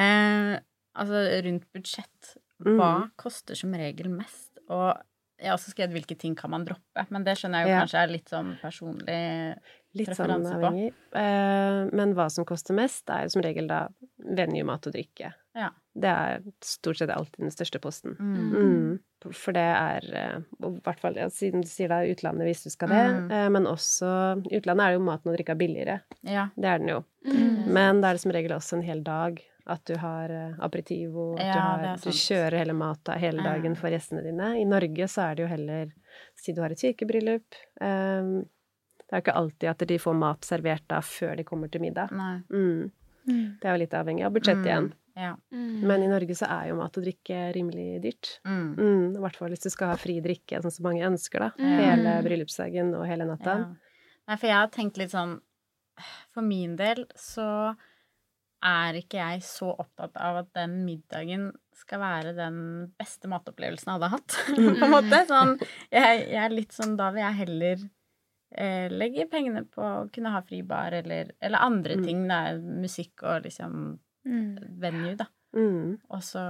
[0.00, 0.54] Eh,
[1.04, 2.34] altså rundt budsjett.
[2.60, 3.12] Hva mm.
[3.20, 4.50] koster som regel mest?
[4.70, 4.90] Og
[5.40, 7.84] jeg har også skrevet hvilke ting kan man droppe, men det skjønner jeg jo ja.
[7.84, 9.20] kanskje er litt sånn personlig
[9.96, 10.90] litt sånn avhengig.
[11.16, 13.86] Eh, men hva som koster mest, er jo som regel da
[14.18, 15.32] venue, mat og drikke.
[15.56, 15.70] Ja.
[15.94, 18.16] Det er stort sett alltid den største posten.
[18.20, 18.50] Mm.
[18.54, 19.32] Mm.
[19.34, 22.70] For det er eh, I hvert fall ja, siden du sier da utlandet hvis du
[22.72, 23.30] skal det, mm.
[23.36, 24.10] eh, men også
[24.48, 26.00] I utlandet er det jo maten og drikka billigere.
[26.26, 26.48] Ja.
[26.54, 27.00] Det er den jo.
[27.26, 27.72] Mm.
[27.74, 31.34] Men da er det som regel også en hel dag at du har uh, aperitivo,
[31.36, 34.48] at ja, du, har, du, kjører hele mata hele dagen for gjestene dine.
[34.58, 35.92] I Norge så er det jo heller
[36.34, 37.54] Si du har et kirkebryllup.
[37.78, 38.40] Um,
[39.10, 41.84] det er jo ikke alltid at de får mat servert da før de kommer til
[41.84, 42.10] middag.
[42.10, 42.90] Mm.
[43.28, 43.46] Mm.
[43.60, 44.68] Det er jo litt avhengig av budsjettet mm.
[44.70, 44.88] igjen.
[45.18, 45.34] Ja.
[45.52, 45.82] Mm.
[45.88, 48.32] Men i Norge så er jo mat og drikke rimelig dyrt.
[48.46, 48.66] Mm.
[48.78, 49.04] Mm.
[49.18, 51.70] I hvert fall hvis du skal ha fri drikke, sånn som mange ønsker, da.
[51.80, 53.60] Hele bryllupsdagen og hele natta.
[53.64, 53.94] Ja.
[54.30, 55.40] Nei, for jeg har tenkt litt sånn
[56.30, 57.74] For min del så
[58.60, 61.48] er ikke jeg så opptatt av at den middagen
[61.80, 62.58] skal være den
[63.00, 65.22] beste matopplevelsen jeg hadde hatt, på en måte.
[65.30, 65.54] Sånn,
[65.88, 67.86] jeg, jeg, er litt sånn Da vil jeg heller
[68.52, 72.04] eh, legge pengene på å kunne ha fribar eller, eller andre mm.
[72.04, 72.22] ting.
[72.28, 73.98] Det er musikk og liksom mm.
[74.24, 75.30] Venue, da.
[75.56, 75.98] Mm.
[76.08, 76.44] Og så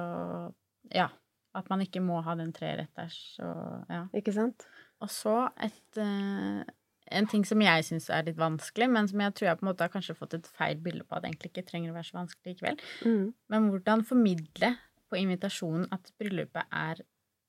[0.95, 1.09] Ja.
[1.55, 4.05] At man ikke må ha den treretters og ja.
[4.15, 4.69] Ikke sant?
[5.03, 6.63] Og så et uh,
[7.11, 9.71] en ting som jeg syns er litt vanskelig, men som jeg tror jeg på en
[9.73, 12.11] måte har kanskje fått et feil bilde på at det egentlig ikke trenger å være
[12.11, 12.85] så vanskelig i kveld.
[13.03, 13.25] Mm.
[13.51, 14.73] Men hvordan formidle
[15.11, 17.03] på invitasjonen at bryllupet er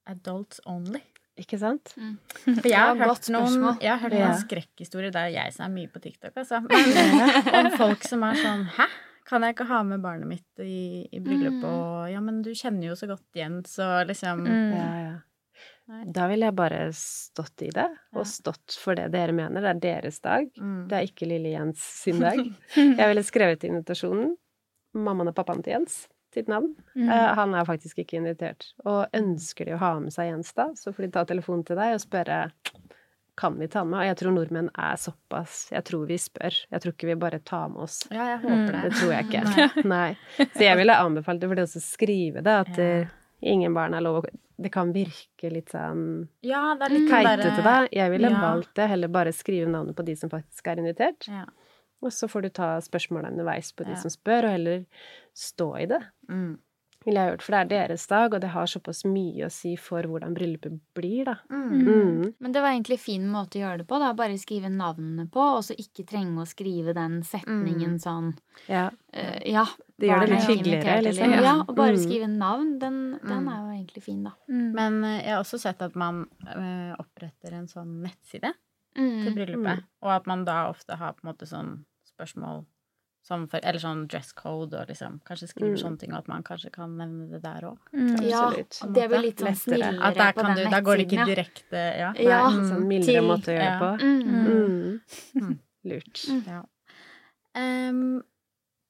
[0.10, 1.04] adults only?
[1.40, 1.94] Ikke sant?
[1.96, 2.18] Mm.
[2.44, 5.72] For jeg har, hørt noen, jeg har hørt noen, skrekkhistorier, det er jeg som er
[5.78, 6.60] mye på TikTok, altså.
[6.66, 7.24] Men
[7.62, 8.90] om folk som er sånn Hæ?
[9.32, 11.67] Kan jeg ikke ha med barnet mitt i, i bryllupet, mm.
[11.72, 14.72] og ja, men du kjenner jo så godt Jens, og liksom mm.
[14.76, 15.20] Ja, ja.
[16.08, 19.65] Da ville jeg bare stått i det, og stått for det dere mener.
[19.65, 20.48] Det er deres dag.
[20.56, 20.86] Mm.
[20.88, 22.39] Det er ikke lille Jens sin dag.
[22.78, 24.32] Jeg ville skrevet invitasjonen.
[24.96, 26.72] Mammaen og pappaen til Jens sitt navn.
[26.96, 27.10] Mm.
[27.10, 28.70] Uh, han er faktisk ikke invitert.
[28.86, 31.80] Og ønsker de å ha med seg Jens da, så får de ta telefonen til
[31.80, 32.46] deg og spørre
[33.42, 33.98] kan vi ta med?
[34.00, 36.60] Og jeg tror nordmenn er såpass Jeg tror vi spør.
[36.70, 38.04] Jeg tror ikke vi bare tar med oss.
[38.14, 38.84] Ja, jeg håper det.
[38.86, 39.42] Det tror jeg ikke.
[39.50, 39.88] Nei.
[39.96, 40.46] Nei.
[40.54, 43.02] Så jeg ville anbefalt det for det å skrive det, at ja.
[43.54, 44.24] ingen barn er lov å
[44.62, 47.76] Det kan virke litt sånn ja, det er litt keitete, da.
[47.90, 48.42] Jeg ville ja.
[48.46, 51.26] valgt det, heller bare skrive navnet på de som faktisk er invitert.
[51.26, 51.48] Ja.
[52.02, 54.86] Og så får du ta spørsmålene underveis på de som spør, og heller
[55.38, 56.04] stå i det.
[56.30, 56.60] Mm
[57.06, 57.44] ville jeg gjort.
[57.46, 60.78] For det er deres dag, og det har såpass mye å si for hvordan bryllupet
[60.98, 61.36] blir, da.
[61.50, 61.72] Mm.
[61.82, 62.26] Mm.
[62.38, 64.12] Men det var egentlig en fin måte å gjøre det på, da.
[64.18, 68.02] Bare skrive navnene på, og så ikke trenge å skrive den setningen mm.
[68.04, 68.34] sånn
[68.70, 68.90] Ja.
[69.16, 69.66] Uh, ja
[70.02, 71.38] det gjør det litt hyggeligere, liksom.
[71.38, 72.02] Ja, og bare mm.
[72.04, 74.36] skrive navn, den, den, er jo egentlig fin, da.
[74.50, 74.68] Mm.
[74.78, 78.54] Men uh, jeg har også sett at man uh, oppretter en sånn nettside
[78.92, 81.78] til bryllupet, og at man da ofte har på en måte sånn
[82.10, 82.66] spørsmål
[83.28, 85.82] for, eller sånn dress code og liksom Kanskje skriver mm.
[85.84, 87.78] sånne ting, og at man kanskje kan nevne det der òg.
[87.94, 88.16] Mm.
[88.26, 90.74] Ja, det blir litt sånn snillere at der på den nettsiden.
[90.74, 92.12] Da går det ikke direkte Ja.
[92.18, 92.64] ja mm.
[92.72, 93.92] Sånn mildere til, måte å gjøre det på.
[94.02, 95.42] Mm.
[95.42, 95.56] Mm.
[95.92, 96.24] Lurt.
[96.48, 96.62] Ja.
[97.58, 98.22] Um,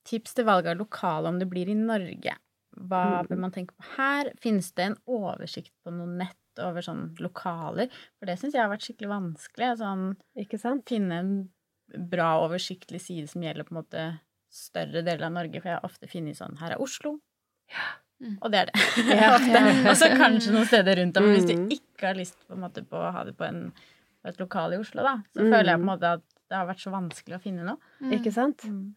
[0.07, 2.35] tips til valg av lokale om det blir i Norge.
[2.81, 4.31] Hva bør man tenke på her?
[4.41, 7.91] Finnes det en oversikt på noe nett over sånne lokaler?
[8.19, 9.73] For det syns jeg har vært skikkelig vanskelig.
[9.81, 10.05] Sånn,
[10.39, 10.85] ikke sant?
[10.89, 11.33] Finne en
[11.97, 14.05] bra, oversiktlig side som gjelder på en måte
[14.51, 17.15] større deler av Norge, for jeg har ofte funnet sånn Her er Oslo.
[17.71, 17.87] Ja.
[18.21, 18.35] Mm.
[18.37, 18.83] Og det er det.
[19.21, 19.63] Ja, ja.
[19.89, 21.29] og så kanskje noen steder rundt om.
[21.29, 21.71] Men hvis du mm.
[21.77, 24.75] ikke har lyst på, en måte, på å ha det på, en, på, et lokal
[24.75, 25.49] i Oslo, da, så mm.
[25.49, 27.91] føler jeg på en måte at det har vært så vanskelig å finne noe.
[28.03, 28.13] Mm.
[28.17, 28.65] Ikke sant?
[28.67, 28.89] Mm.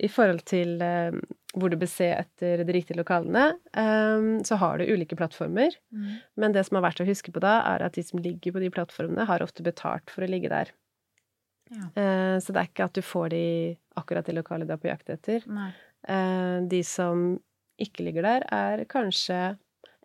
[0.00, 1.12] I forhold til uh,
[1.52, 5.76] hvor du bør se etter de riktige lokalene, um, så har du ulike plattformer.
[5.92, 6.14] Mm.
[6.40, 8.62] Men det som er verdt å huske på da, er at de som ligger på
[8.64, 10.72] de plattformene, har ofte betalt for å ligge der.
[11.70, 11.86] Ja.
[11.96, 13.46] Uh, så det er ikke at du får de
[14.00, 15.44] akkurat det lokalet du er på jakt etter.
[15.46, 15.72] Nei.
[16.66, 17.36] de som
[17.78, 19.36] ikke ligger der, er kanskje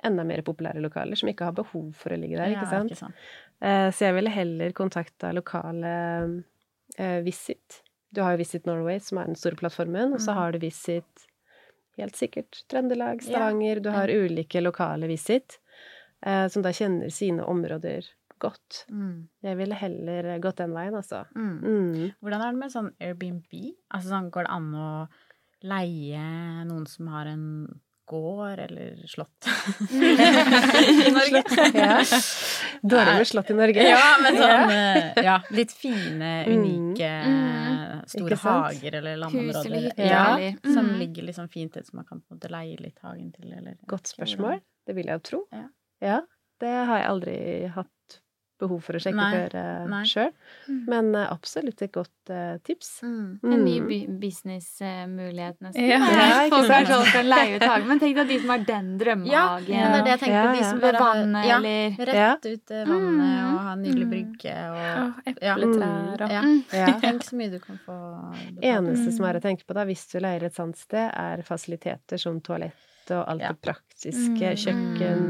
[0.06, 2.92] enda mer populære lokaler, som ikke har behov for å ligge der, ja, ikke sant?
[2.94, 3.24] Ikke sant.
[3.64, 5.96] Uh, så jeg ville heller kontakta lokale
[7.26, 7.82] Visit.
[8.16, 10.38] Du har jo Visit Norway, som er den store plattformen, og så mm.
[10.38, 11.26] har du Visit
[11.98, 15.60] helt sikkert Trøndelag, Stavanger, du har ulike lokale Visit,
[16.24, 18.08] som da kjenner sine områder
[18.42, 18.84] godt.
[18.92, 19.28] Mm.
[19.46, 21.24] Jeg ville heller gått den veien, altså.
[21.36, 21.58] Mm.
[21.58, 22.06] Mm.
[22.22, 23.58] Hvordan er det med sånn Airbnb?
[23.94, 24.92] Altså sånn, går det an å
[25.68, 26.24] leie
[26.70, 27.46] noen som har en
[28.08, 29.48] gård eller slott
[31.08, 31.42] i Norge?
[31.74, 31.98] ja.
[32.82, 33.84] Dårlig med slott i Norge.
[33.84, 36.54] Ja, men sånn eh, ja, litt fine, mm.
[36.54, 38.06] unike, mm.
[38.14, 39.92] store hager eller landområder.
[40.00, 40.30] Ja,
[40.64, 40.96] som mm.
[41.02, 43.76] ligger liksom fint til, så man kan på en måte leie litt hagen til, eller
[43.92, 44.62] Godt spørsmål.
[44.88, 45.44] Det vil jeg jo tro.
[45.52, 45.68] Ja.
[46.06, 46.24] ja.
[46.58, 47.38] Det har jeg aldri
[47.76, 47.92] hatt
[48.62, 50.32] behov for å sjekke nei, før uh, sjøl.
[50.68, 50.80] Mm.
[50.90, 52.90] Men uh, absolutt et godt uh, tips.
[53.06, 53.28] Mm.
[53.44, 54.18] En ny mm.
[54.22, 55.86] businessmulighet, nesten.
[55.88, 56.92] Ja, ja ikke sant?
[56.92, 57.88] Sånn kan leie ut hage.
[57.90, 59.74] Men tenk deg de som har den drømmehagen.
[59.78, 60.38] Ja, det er det jeg tenker.
[60.38, 63.48] Ja, de som Ved vannet, ja, eller Rett ut vannet mm.
[63.52, 66.92] og ha nydelig brygge og epletrær og ja.
[67.02, 67.98] Tenk så mye du kan få
[68.58, 71.44] Det Eneste som er å tenke på da, hvis du leier et sånt sted, er
[71.48, 72.76] fasiliteter som toalett
[73.16, 74.58] og alt det praktiske, mm.
[74.64, 75.22] kjøkken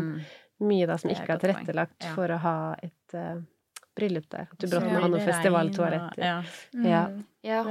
[0.63, 2.13] mye da som ikke er tilrettelagt ja.
[2.15, 3.37] for å ha et uh,
[3.97, 4.49] bryllup der.
[4.51, 6.17] At du brått må ha noe festivaltoalett.
[6.21, 6.39] Ja.
[6.73, 6.87] Mm.
[6.89, 7.03] Ja.
[7.45, 7.61] ja.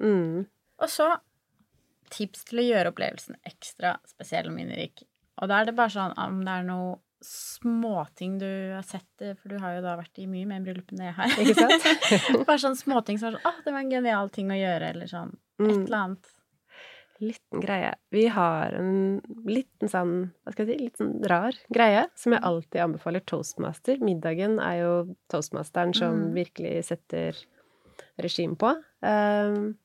[0.00, 0.46] Mm.
[0.78, 1.10] Og så
[2.14, 5.04] tips til å gjøre opplevelsen ekstra spesiell og minnerik.
[5.42, 9.34] Og da er det bare sånn om det er noe småting du har sett, eh,
[9.34, 11.32] for du har jo da vært i mye mer bryllup enn det jeg har.
[11.42, 11.86] Ikke sant?
[12.48, 15.10] bare sånn småting som er sånn Å, det var en genial ting å gjøre, eller
[15.10, 15.80] sånn et mm.
[15.88, 16.28] eller annet
[17.20, 17.92] liten greie.
[18.14, 22.44] Vi har en liten sånn, hva skal jeg si, litt sånn rar greie som jeg
[22.46, 24.00] alltid anbefaler toastmaster.
[24.04, 24.92] Middagen er jo
[25.32, 26.32] toastmasteren som mm.
[26.36, 27.38] virkelig setter
[28.22, 28.72] regim på.
[29.04, 29.76] Um,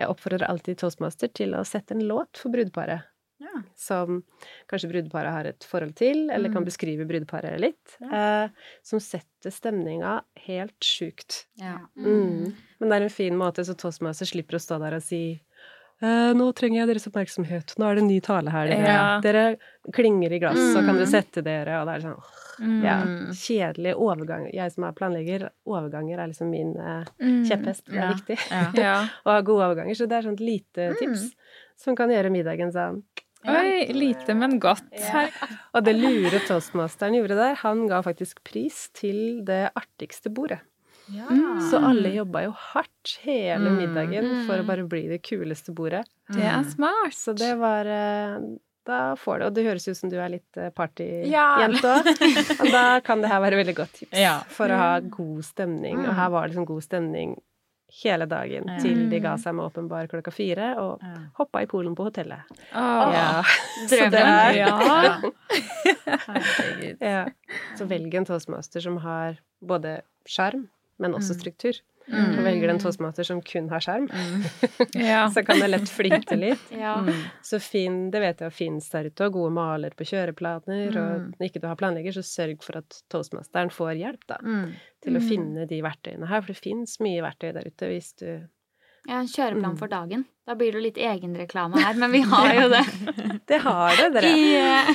[0.00, 3.08] jeg oppfordrer alltid toastmaster til å sette en låt for brudeparet.
[3.40, 3.62] Ja.
[3.76, 4.20] Som
[4.68, 6.56] kanskje brudeparet har et forhold til, eller mm.
[6.56, 7.96] kan beskrive brudeparet litt.
[8.02, 8.24] Ja.
[8.48, 11.46] Uh, som setter stemninga helt sjukt.
[11.60, 11.78] Ja.
[11.96, 12.52] Mm.
[12.80, 15.22] Men det er en fin måte, så toastmaster slipper å stå der og si
[16.00, 17.74] nå trenger jeg deres oppmerksomhet.
[17.76, 18.70] Nå er det en ny tale her.
[18.72, 19.06] Dere, ja.
[19.24, 20.70] dere klinger i glass, mm.
[20.74, 22.20] så kan dere sette dere, og det er sånn
[22.60, 22.76] mm.
[22.84, 22.96] Ja,
[23.36, 24.46] kjedelig overgang.
[24.54, 27.86] Jeg som er planlegger, overganger er liksom min uh, kjepphest.
[27.88, 28.12] Det er ja.
[28.14, 28.38] viktig
[29.26, 29.98] å ha gode overganger.
[29.98, 31.00] Så det er sånt lite mm.
[31.02, 31.26] tips
[31.80, 33.02] som kan gjøre middagen sånn
[33.48, 34.90] Oi, lite, men godt.
[35.72, 40.60] Og det lure toastmasteren gjorde der, han ga faktisk pris til det artigste bordet.
[41.10, 41.60] Ja.
[41.70, 43.76] Så alle jobba jo hardt hele mm.
[43.78, 46.04] middagen for å bare bli det kuleste bordet.
[46.30, 47.16] Det er smart.
[47.16, 48.36] Så det var eh,
[48.86, 52.10] Da får det Og det høres ut som du er litt eh, partyjente òg.
[52.60, 54.38] Og da kan det her være veldig godt tips ja.
[54.54, 56.02] for å ha god stemning.
[56.04, 57.38] Og her var det liksom god stemning
[58.02, 58.78] hele dagen ja.
[58.82, 61.14] til de ga seg med åpenbar klokka fire, og ja.
[61.40, 62.46] hoppa i Polen på hotellet.
[62.70, 63.42] Oh, ja.
[63.90, 64.58] Drømmen!
[64.60, 65.18] Ja.
[67.14, 67.24] ja.
[67.78, 70.68] Så velg en toastmaster som har både sjarm,
[71.00, 71.40] men også mm.
[71.40, 71.80] struktur.
[72.10, 72.30] Mm.
[72.40, 74.46] Og velger den toastmaster som kun har skjerm, mm.
[74.98, 75.20] ja.
[75.34, 76.72] så kan det lett flyte litt.
[76.84, 76.96] ja.
[77.06, 77.20] mm.
[77.46, 81.50] Så finn, det vet jeg finnes der ute, og gode maler på kjøreplaner, og når
[81.50, 84.72] ikke du har planlegger, så sørg for at toastmasteren får hjelp, da, mm.
[85.06, 85.28] til å mm.
[85.28, 88.26] finne de verktøyene her, for det fins mye verktøy der ute hvis du
[89.08, 90.24] ja, en kjøreplan for dagen.
[90.46, 92.82] Da blir det litt egenreklame her, men vi har jo det.
[93.50, 94.32] det har det, dere.
[94.34, 94.90] I, eh,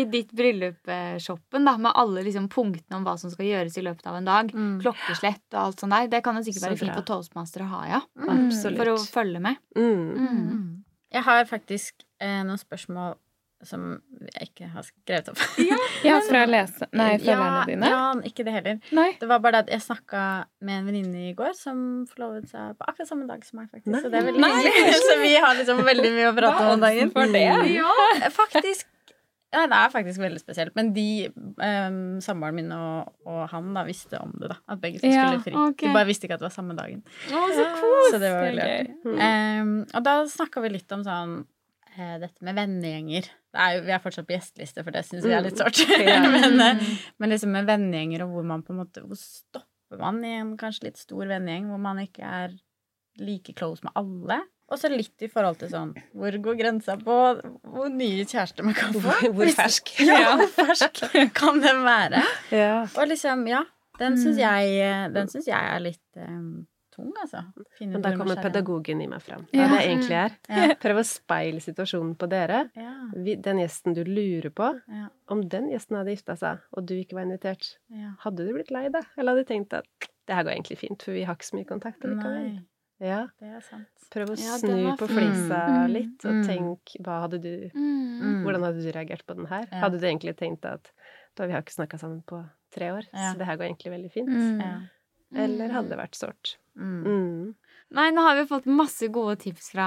[0.00, 4.08] i ditt bryllup-shoppen, da, med alle liksom punktene om hva som skal gjøres i løpet
[4.08, 4.54] av en dag.
[4.54, 4.76] Mm.
[4.84, 6.08] Klokkeslett og alt sånt der.
[6.12, 8.00] Det kan jo sikkert være fint for toastmaster å ha, ja.
[8.22, 8.46] Mm.
[8.78, 9.60] For å følge med.
[9.76, 10.06] Mm.
[10.22, 10.64] mm.
[11.12, 13.18] Jeg har faktisk eh, noen spørsmål
[13.68, 13.86] som
[14.20, 15.42] jeg ikke har skrevet opp.
[15.70, 16.88] Ja, ja fra lese...
[16.98, 17.90] Nei, følgerne ja, dine?
[17.92, 18.78] Ja, ikke det heller.
[18.96, 19.08] Nei.
[19.20, 20.22] Det var bare det at jeg snakka
[20.66, 23.92] med en venninne i går som forlovet seg på akkurat samme dag som meg, faktisk.
[23.94, 24.02] Nei.
[24.04, 25.02] Så det er veldig hyggelig.
[25.08, 27.12] Så vi har liksom veldig mye å prate om om dagen.
[27.14, 27.46] For det?
[27.72, 27.92] Ja,
[28.32, 28.88] faktisk.
[29.52, 30.72] Ja, det er faktisk veldig spesielt.
[30.78, 34.56] Men de, um, samboeren min og, og, han, da visste om det, da.
[34.72, 35.52] At begge skulle ja, fri.
[35.52, 35.90] Okay.
[35.90, 37.02] De bare visste ikke at det var samme dagen.
[37.28, 38.06] Å, så cool!
[38.14, 38.94] Så det var veldig artig.
[39.04, 41.42] Um, og da snakka vi litt om sånn
[41.96, 43.28] dette med vennegjenger.
[43.52, 45.60] Er vi er fortsatt på gjesteliste, for det syns vi er litt mm.
[45.60, 45.82] sårt.
[46.36, 46.88] men, eh,
[47.20, 50.54] men, liksom med vennegjenger, og hvor man på en måte Hvor stopper man i en
[50.60, 52.56] kanskje litt stor vennegjeng hvor man ikke er
[53.20, 54.40] like close med alle?
[54.72, 58.76] Og så litt i forhold til sånn Hvor går grensa på hvor nye kjærester man
[58.78, 59.18] kan få?
[59.36, 59.92] Hvor, fersk?
[60.08, 61.02] Ja, hvor fersk
[61.36, 62.24] kan den være?
[62.54, 62.86] Ja.
[62.96, 63.66] Og liksom, ja.
[64.00, 64.42] Den syns mm.
[64.42, 67.42] jeg, synes jeg er litt um, tung, altså.
[67.78, 69.46] Finne Men da kommer pedagogen i meg fram.
[69.50, 69.68] Hva ja.
[69.72, 70.38] det egentlig er.
[70.52, 70.76] Ja.
[70.82, 72.66] Prøv å speile situasjonen på dere.
[72.78, 72.92] Ja.
[73.16, 74.68] Den gjesten du lurer på,
[75.32, 77.76] om den gjesten hadde gifta seg, og du ikke var invitert,
[78.24, 79.06] hadde du blitt lei deg?
[79.16, 81.58] Eller hadde du tenkt at det her går egentlig fint, for vi har ikke så
[81.58, 82.60] mye kontakt likevel?
[83.02, 83.24] Ja.
[83.42, 83.88] Det er sant.
[84.12, 85.90] Prøv å snu på flisa mm.
[85.90, 86.42] litt, og mm.
[86.46, 88.42] tenk hva hadde du mm.
[88.44, 89.66] Hvordan hadde du reagert på den her?
[89.72, 90.92] Hadde du egentlig tenkt at
[91.38, 92.42] da vi har ikke snakka sammen på
[92.74, 94.30] tre år, så det her går egentlig veldig fint?
[94.30, 94.90] Mm.
[95.42, 96.56] Eller hadde det vært sårt?
[96.78, 97.00] Mm.
[97.04, 97.54] Mm.
[97.92, 99.86] Nei, nå har vi fått masse gode tips fra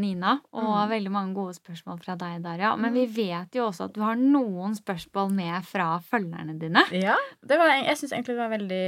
[0.00, 0.90] Nina, og mm.
[0.90, 2.72] veldig mange gode spørsmål fra deg, Darja.
[2.80, 3.12] Men vi mm.
[3.14, 6.82] vet jo også at du har noen spørsmål med fra følgerne dine.
[6.96, 8.84] Ja, var, jeg syns egentlig det var veldig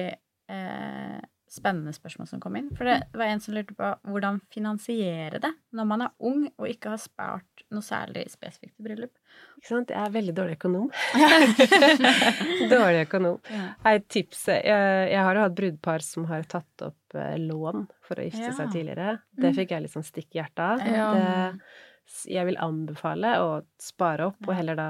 [0.51, 1.23] eh,
[1.55, 2.71] spennende spørsmål som kom inn.
[2.77, 6.67] For det var en som lurte på hvordan finansiere det når man er ung og
[6.69, 9.15] ikke har spart noe særlig spesifikt til bryllup.
[9.59, 9.95] Ikke sant?
[9.95, 10.91] Jeg er veldig dårlig økonom.
[12.75, 13.41] dårlig økonom.
[13.51, 13.65] Ja.
[13.95, 18.21] Et tips jeg, jeg, har jo hatt brudepar som har tatt opp eh, lån for
[18.21, 18.55] å gifte ja.
[18.59, 19.19] seg tidligere.
[19.33, 19.59] Det mm.
[19.59, 20.87] fikk jeg litt sånn stikk i hjertet av.
[20.87, 21.11] Ja.
[21.15, 24.89] Det, jeg vil anbefale å spare opp, og heller da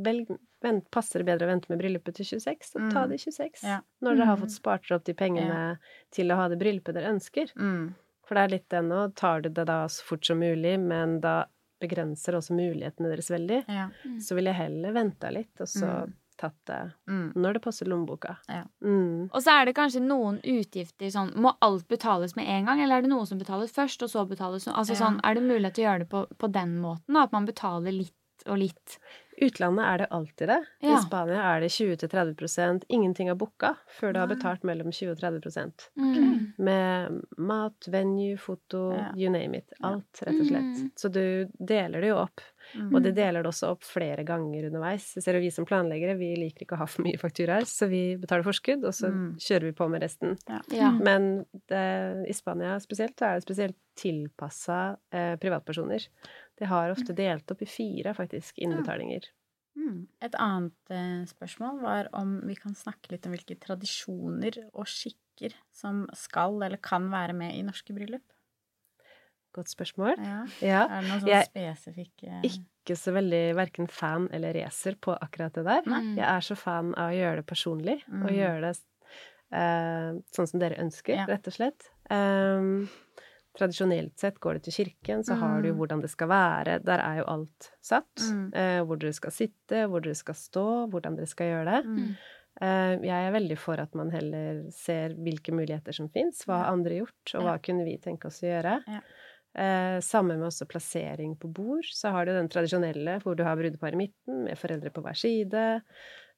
[0.00, 0.30] velg
[0.64, 3.12] vent, passer det bedre å vente med bryllupet til 26, så ta mm.
[3.12, 3.62] det i 26.
[3.68, 3.78] Ja.
[4.04, 5.96] Når dere har fått spart opp de pengene ja.
[6.14, 7.52] til å ha det bryllupet dere ønsker.
[7.58, 7.92] Mm.
[8.28, 9.04] For det er litt det nå.
[9.16, 11.40] Tar du det da så fort som mulig, men da
[11.80, 13.90] begrenser også mulighetene deres veldig, ja.
[14.04, 14.16] mm.
[14.20, 16.16] så vil jeg heller vente litt, og så mm.
[16.40, 17.28] tatt det mm.
[17.38, 18.34] når det passer lommeboka.
[18.50, 18.64] Ja.
[18.82, 19.28] Mm.
[19.28, 22.98] Og så er det kanskje noen utgifter sånn Må alt betales med en gang, eller
[22.98, 24.76] er det noe som betales først, og så betales noe?
[24.82, 27.36] Altså sånn, Er det mulighet til å gjøre det på, på den måten, da, at
[27.36, 28.98] man betaler litt og litt?
[29.40, 30.58] Utlandet er det alltid det.
[30.80, 30.94] Ja.
[30.94, 35.20] I Spania er det 20-30% Ingenting er booka før du har betalt mellom 20 og
[35.20, 36.52] 30 mm.
[36.56, 39.10] Med mat, venue, foto, ja.
[39.16, 39.72] you name it.
[39.80, 40.78] Alt, rett og slett.
[40.82, 40.90] Mm.
[40.96, 41.24] Så du
[41.58, 42.42] deler det jo opp.
[42.74, 42.90] Mm.
[42.92, 45.06] Og det deler det også opp flere ganger underveis.
[45.16, 48.02] Ser du, vi som planleggere, vi liker ikke å ha for mye fakturaer, så vi
[48.20, 49.28] betaler forskudd, og så mm.
[49.44, 50.36] kjører vi på med resten.
[50.74, 50.90] Ja.
[50.98, 51.30] Men
[51.70, 51.84] det,
[52.28, 56.04] i Spania spesielt, så er det spesielt tilpassa eh, privatpersoner.
[56.58, 59.28] De har ofte delt opp i fire, faktisk, innbetalinger.
[59.78, 60.06] Mm.
[60.24, 65.54] Et annet eh, spørsmål var om vi kan snakke litt om hvilke tradisjoner og skikker
[65.74, 68.26] som skal eller kan være med i norske bryllup.
[69.54, 70.18] Godt spørsmål.
[70.18, 70.40] Ja.
[70.60, 70.82] ja.
[70.84, 75.64] Er det noe sånn spesifikke Ikke så veldig verken fan eller racer på akkurat det
[75.66, 75.86] der.
[75.88, 76.12] Mm.
[76.18, 78.26] Jeg er så fan av å gjøre det personlig, mm.
[78.26, 78.74] og gjøre det
[79.56, 81.26] eh, sånn som dere ønsker, ja.
[81.30, 81.88] rett og slett.
[82.12, 82.88] Um,
[83.58, 85.78] Tradisjonelt sett går du til kirken, så har du mm.
[85.80, 86.78] hvordan det skal være.
[86.86, 88.10] Der er jo alt satt.
[88.22, 88.42] Mm.
[88.54, 91.80] Eh, hvor dere skal sitte, hvor dere skal stå, hvordan dere skal gjøre det.
[91.88, 92.12] Mm.
[92.58, 96.44] Eh, jeg er veldig for at man heller ser hvilke muligheter som fins.
[96.46, 97.64] Hva har andre gjort, og hva ja.
[97.68, 98.78] kunne vi tenke oss å gjøre?
[98.86, 99.02] Ja.
[99.58, 101.86] Eh, sammen med også plassering på bord.
[101.90, 105.18] Så har du den tradisjonelle hvor du har brudepar i midten med foreldre på hver
[105.18, 105.66] side.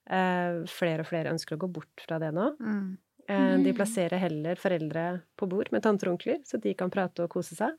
[0.09, 2.51] Eh, flere og flere ønsker å gå bort fra det nå.
[2.61, 2.91] Mm.
[3.31, 5.05] Eh, de plasserer heller foreldre
[5.39, 7.77] på bord med tanter og onkler, så de kan prate og kose seg.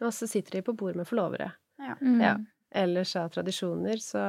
[0.00, 1.52] Og så sitter de på bord med forlovere.
[1.78, 1.96] Ja.
[2.00, 2.20] Mm.
[2.22, 2.34] Ja.
[2.74, 4.22] Ellers av tradisjoner, så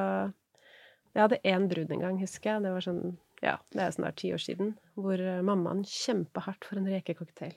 [1.16, 2.62] Jeg hadde én brud en gang, husker jeg.
[2.66, 4.74] Det var sånn Ja, det er snart ti år siden.
[5.00, 7.54] Hvor eh, mammaen kjempa hardt for en rekecocktail.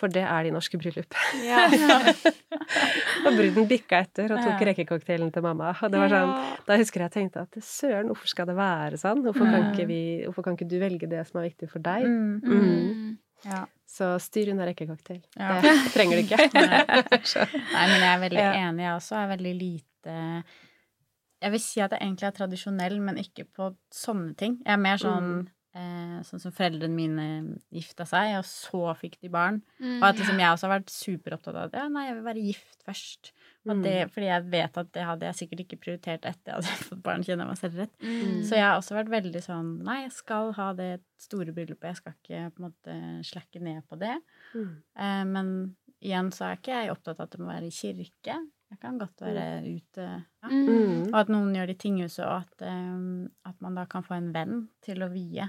[0.00, 1.12] For det er de norske bryllup.
[3.26, 4.66] og bruden bikka etter og tok Ja.
[4.70, 5.68] rekecocktailen til mamma.
[5.82, 6.32] Og det var sånn,
[6.68, 9.22] da husker jeg jeg tenkte at søren, hvorfor skal det være sånn?
[9.24, 12.00] Hvorfor kan, ikke vi, hvorfor kan ikke du velge det som er viktig for deg?
[12.04, 12.34] Mm.
[12.44, 13.18] Mm.
[13.46, 13.62] Ja.
[13.88, 15.22] Så styr unna rekkecocktail.
[15.38, 15.60] Ja.
[15.62, 16.38] Det trenger du ikke.
[17.74, 18.52] Nei, men jeg er veldig Ja.
[18.68, 19.14] enig, jeg også.
[19.22, 20.14] er veldig lite
[21.40, 24.56] Jeg vil si at jeg egentlig er tradisjonell, men ikke på sånne ting.
[24.66, 25.50] Jeg er mer sånn eh,
[26.26, 27.26] Sånn som foreldrene mine
[27.74, 29.60] gifta seg, og så fikk de barn.
[29.78, 32.44] Og at liksom jeg også har vært superopptatt av at ja, nei, jeg vil være
[32.48, 33.32] gift først.
[33.68, 36.86] Det, fordi jeg vet at det hadde jeg sikkert ikke prioritert etter at jeg hadde
[36.90, 37.96] fått barn, kjenner jeg meg selv rett.
[38.48, 41.90] Så jeg har også vært veldig sånn Nei, jeg skal ha det store bryllupet.
[41.90, 42.98] Jeg skal ikke på en måte
[43.28, 44.14] slakke ned på det.
[44.54, 44.70] Mm.
[45.04, 45.50] Eh, men
[46.04, 48.38] igjen så er ikke jeg opptatt av at det må være i kirke.
[48.68, 50.06] Jeg kan godt være ute.
[50.44, 50.48] Ja.
[50.50, 51.08] Mm.
[51.08, 54.18] Og at noen gjør det i tinghuset, og at, um, at man da kan få
[54.18, 55.46] en venn til å vie.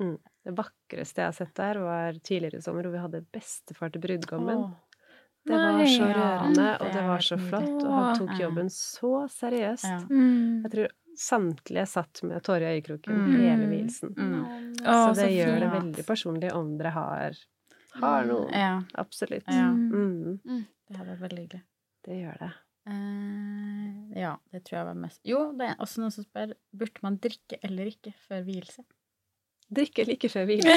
[0.00, 0.16] Mm.
[0.46, 4.02] Det vakreste jeg har sett der, var tidligere i sommer, hvor vi hadde bestefar til
[4.04, 4.60] brudgommen.
[4.66, 4.74] Åh.
[5.46, 6.14] Det var så ja.
[6.18, 7.74] rørende, og Det var så flott.
[7.86, 9.84] Og han tok jobben så seriøst.
[9.86, 9.98] Ja.
[10.10, 10.64] Mm.
[10.64, 13.36] Jeg tror samtlige satt med tårer i øyekroken Mm.
[13.40, 14.10] hele vielsen.
[14.18, 14.74] Mm.
[14.82, 17.38] Så det så gjør det veldig personlig om dere har,
[18.02, 18.50] har noe.
[18.52, 19.46] Ja, Absolutt.
[19.46, 19.70] Ja.
[19.70, 20.40] Mm.
[20.44, 21.62] det hadde vært veldig hyggelig.
[22.04, 22.52] Det gjør det.
[22.86, 27.02] Uh, ja, det tror jeg var mest Jo, det er også noen som spør burde
[27.02, 28.84] man drikke eller ikke før vielse.
[29.74, 30.76] Drikke like før hvile.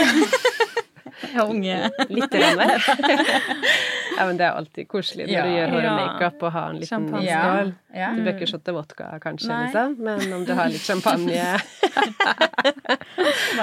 [1.35, 1.89] er unge.
[2.09, 2.61] Litt grann.
[4.17, 5.43] ja, men det er alltid koselig når Ja.
[5.45, 7.73] du gjør hår og makeup og har en liten skål.
[7.93, 8.09] Ja.
[8.15, 9.63] Du bør ikke shotte vodka, kanskje, Nei.
[9.65, 11.33] liksom, men om du har litt champagne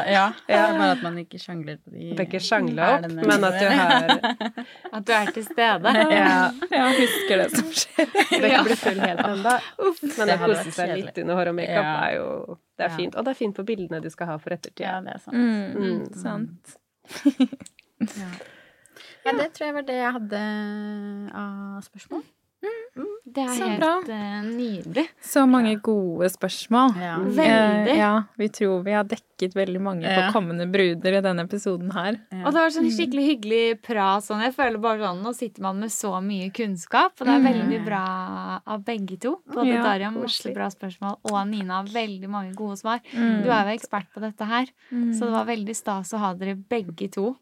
[0.07, 0.33] ja.
[0.49, 4.19] Bare at man ikke sjangler på de bør ikke sjangle opp, men at du har
[4.97, 5.93] At du er til stede.
[6.17, 8.07] ja, Ja, husker det som skjer.
[8.41, 9.55] Bør ikke bli full helt ennå.
[10.19, 11.95] Men å kose seg litt under hår og makeup Ja.
[12.09, 13.15] er jo Det er fint.
[13.17, 14.85] Og det er fint på bildene du skal ha for ettertida.
[14.91, 15.37] Ja, det er sant.
[15.37, 15.67] Mm.
[15.81, 16.03] Mm.
[16.21, 16.65] Sant.
[18.17, 18.31] Ja.
[19.27, 20.43] Ja, det tror jeg var det jeg hadde
[21.43, 22.25] av spørsmål.
[23.27, 24.15] Det er Så helt bra.
[24.15, 25.09] eh, nydelig.
[25.21, 26.95] Så mange gode spørsmål.
[26.97, 27.17] Ja.
[27.19, 27.89] Veldig.
[27.93, 30.31] Eh, ja, vi tror vi har dekket veldig mange Ja.
[30.31, 32.17] på kommende bruder i denne episoden her.
[32.33, 34.23] Og det var sånn skikkelig hyggelig prat.
[34.25, 34.41] Sånn.
[34.41, 37.85] Jeg føler bare sånn, Nå sitter man med så mye kunnskap, og det er veldig
[37.85, 39.41] bra av begge to.
[39.53, 43.01] Både Ja, Darja masse bra spørsmål, og Nina har veldig mange gode svar.
[43.13, 43.43] Mm.
[43.45, 44.67] Du er jo ekspert på dette her,
[45.13, 47.37] så det var veldig stas å ha dere begge to.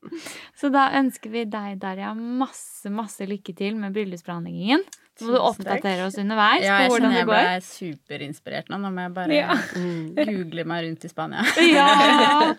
[0.58, 4.82] Så da ønsker vi deg, Darja, masse, masse lykke til med bryllupsplanleggingen.
[5.14, 7.36] Så må du oppdatere oss underveis Ja, på jeg hvordan det går.
[7.38, 8.78] jeg ble superinspirert nå.
[8.82, 9.54] Nå må jeg bare Ja.
[9.78, 10.14] Mm.
[10.30, 11.44] google meg rundt i Spania.
[11.74, 12.54] Ja!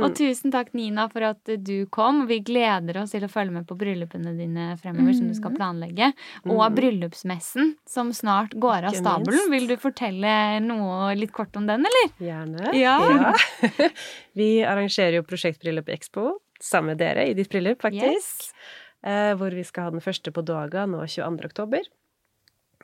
[0.00, 2.22] Og tusen takk, Nina, for at du kom.
[2.30, 6.10] Vi gleder oss til å følge med på bryllupene dine fremover, som du skal planlegge.
[6.48, 9.50] Og bryllupsmessen, som snart går av stabelen.
[9.52, 10.32] Vil du fortelle
[10.64, 12.10] noe litt kort om den, eller?
[12.22, 12.72] Gjerne.
[12.76, 12.96] Ja.
[14.40, 18.48] Vi arrangerer jo Prosjektbryllup Expo sammen med dere i ditt bryllup, faktisk.
[18.48, 18.52] Yes.
[19.06, 21.46] Eh, hvor vi skal ha den første på Doga nå 22.
[21.46, 21.86] oktober.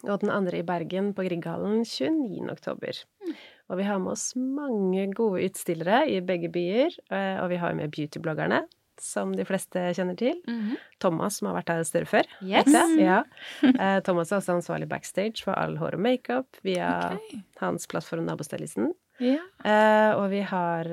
[0.03, 2.49] Og den andre i Bergen på Grieghallen 29.
[2.51, 3.03] oktober.
[3.71, 6.95] Og vi har med oss mange gode utstillere i begge byer.
[7.11, 8.63] eh, Og vi har med beautybloggerne,
[9.01, 10.41] som de fleste kjenner til.
[11.01, 12.27] Thomas, som har vært her et sted før.
[12.43, 12.69] Yes.
[12.99, 13.23] Ja.
[13.63, 17.19] Eh, Thomas er også ansvarlig backstage for all hår og makeup via
[17.61, 18.93] hans plattform Nabostellisen.
[19.65, 20.85] Eh, og vi har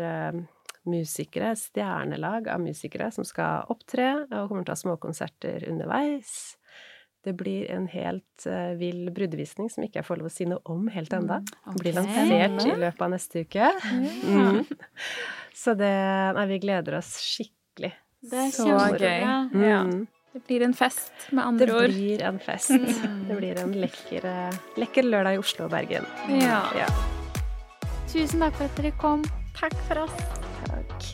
[0.88, 6.56] musikere, stjernelag av musikere, som skal opptre og kommer til å ha småkonserter underveis.
[7.26, 10.62] Det blir en helt uh, vill brudevisning som ikke jeg får lov å si noe
[10.72, 11.42] om helt ennå.
[11.66, 11.82] Okay.
[11.82, 13.72] blir lansert i løpet av neste uke.
[14.24, 14.62] Mm.
[15.60, 15.92] Så det
[16.38, 17.92] Nei, vi gleder oss skikkelig.
[18.24, 18.96] Det er Så gøy.
[19.04, 19.28] gøy.
[19.68, 19.84] Ja.
[19.84, 20.08] Mm.
[20.32, 21.90] Det blir en fest, med Det andre ord.
[21.90, 22.70] blir en fest.
[23.28, 26.06] Det blir en lekker, eh, lekker lørdag i Oslo og Bergen.
[26.40, 26.62] Ja.
[26.78, 26.88] Ja.
[28.08, 29.26] Tusen takk for at dere kom.
[29.60, 30.39] Takk for oss.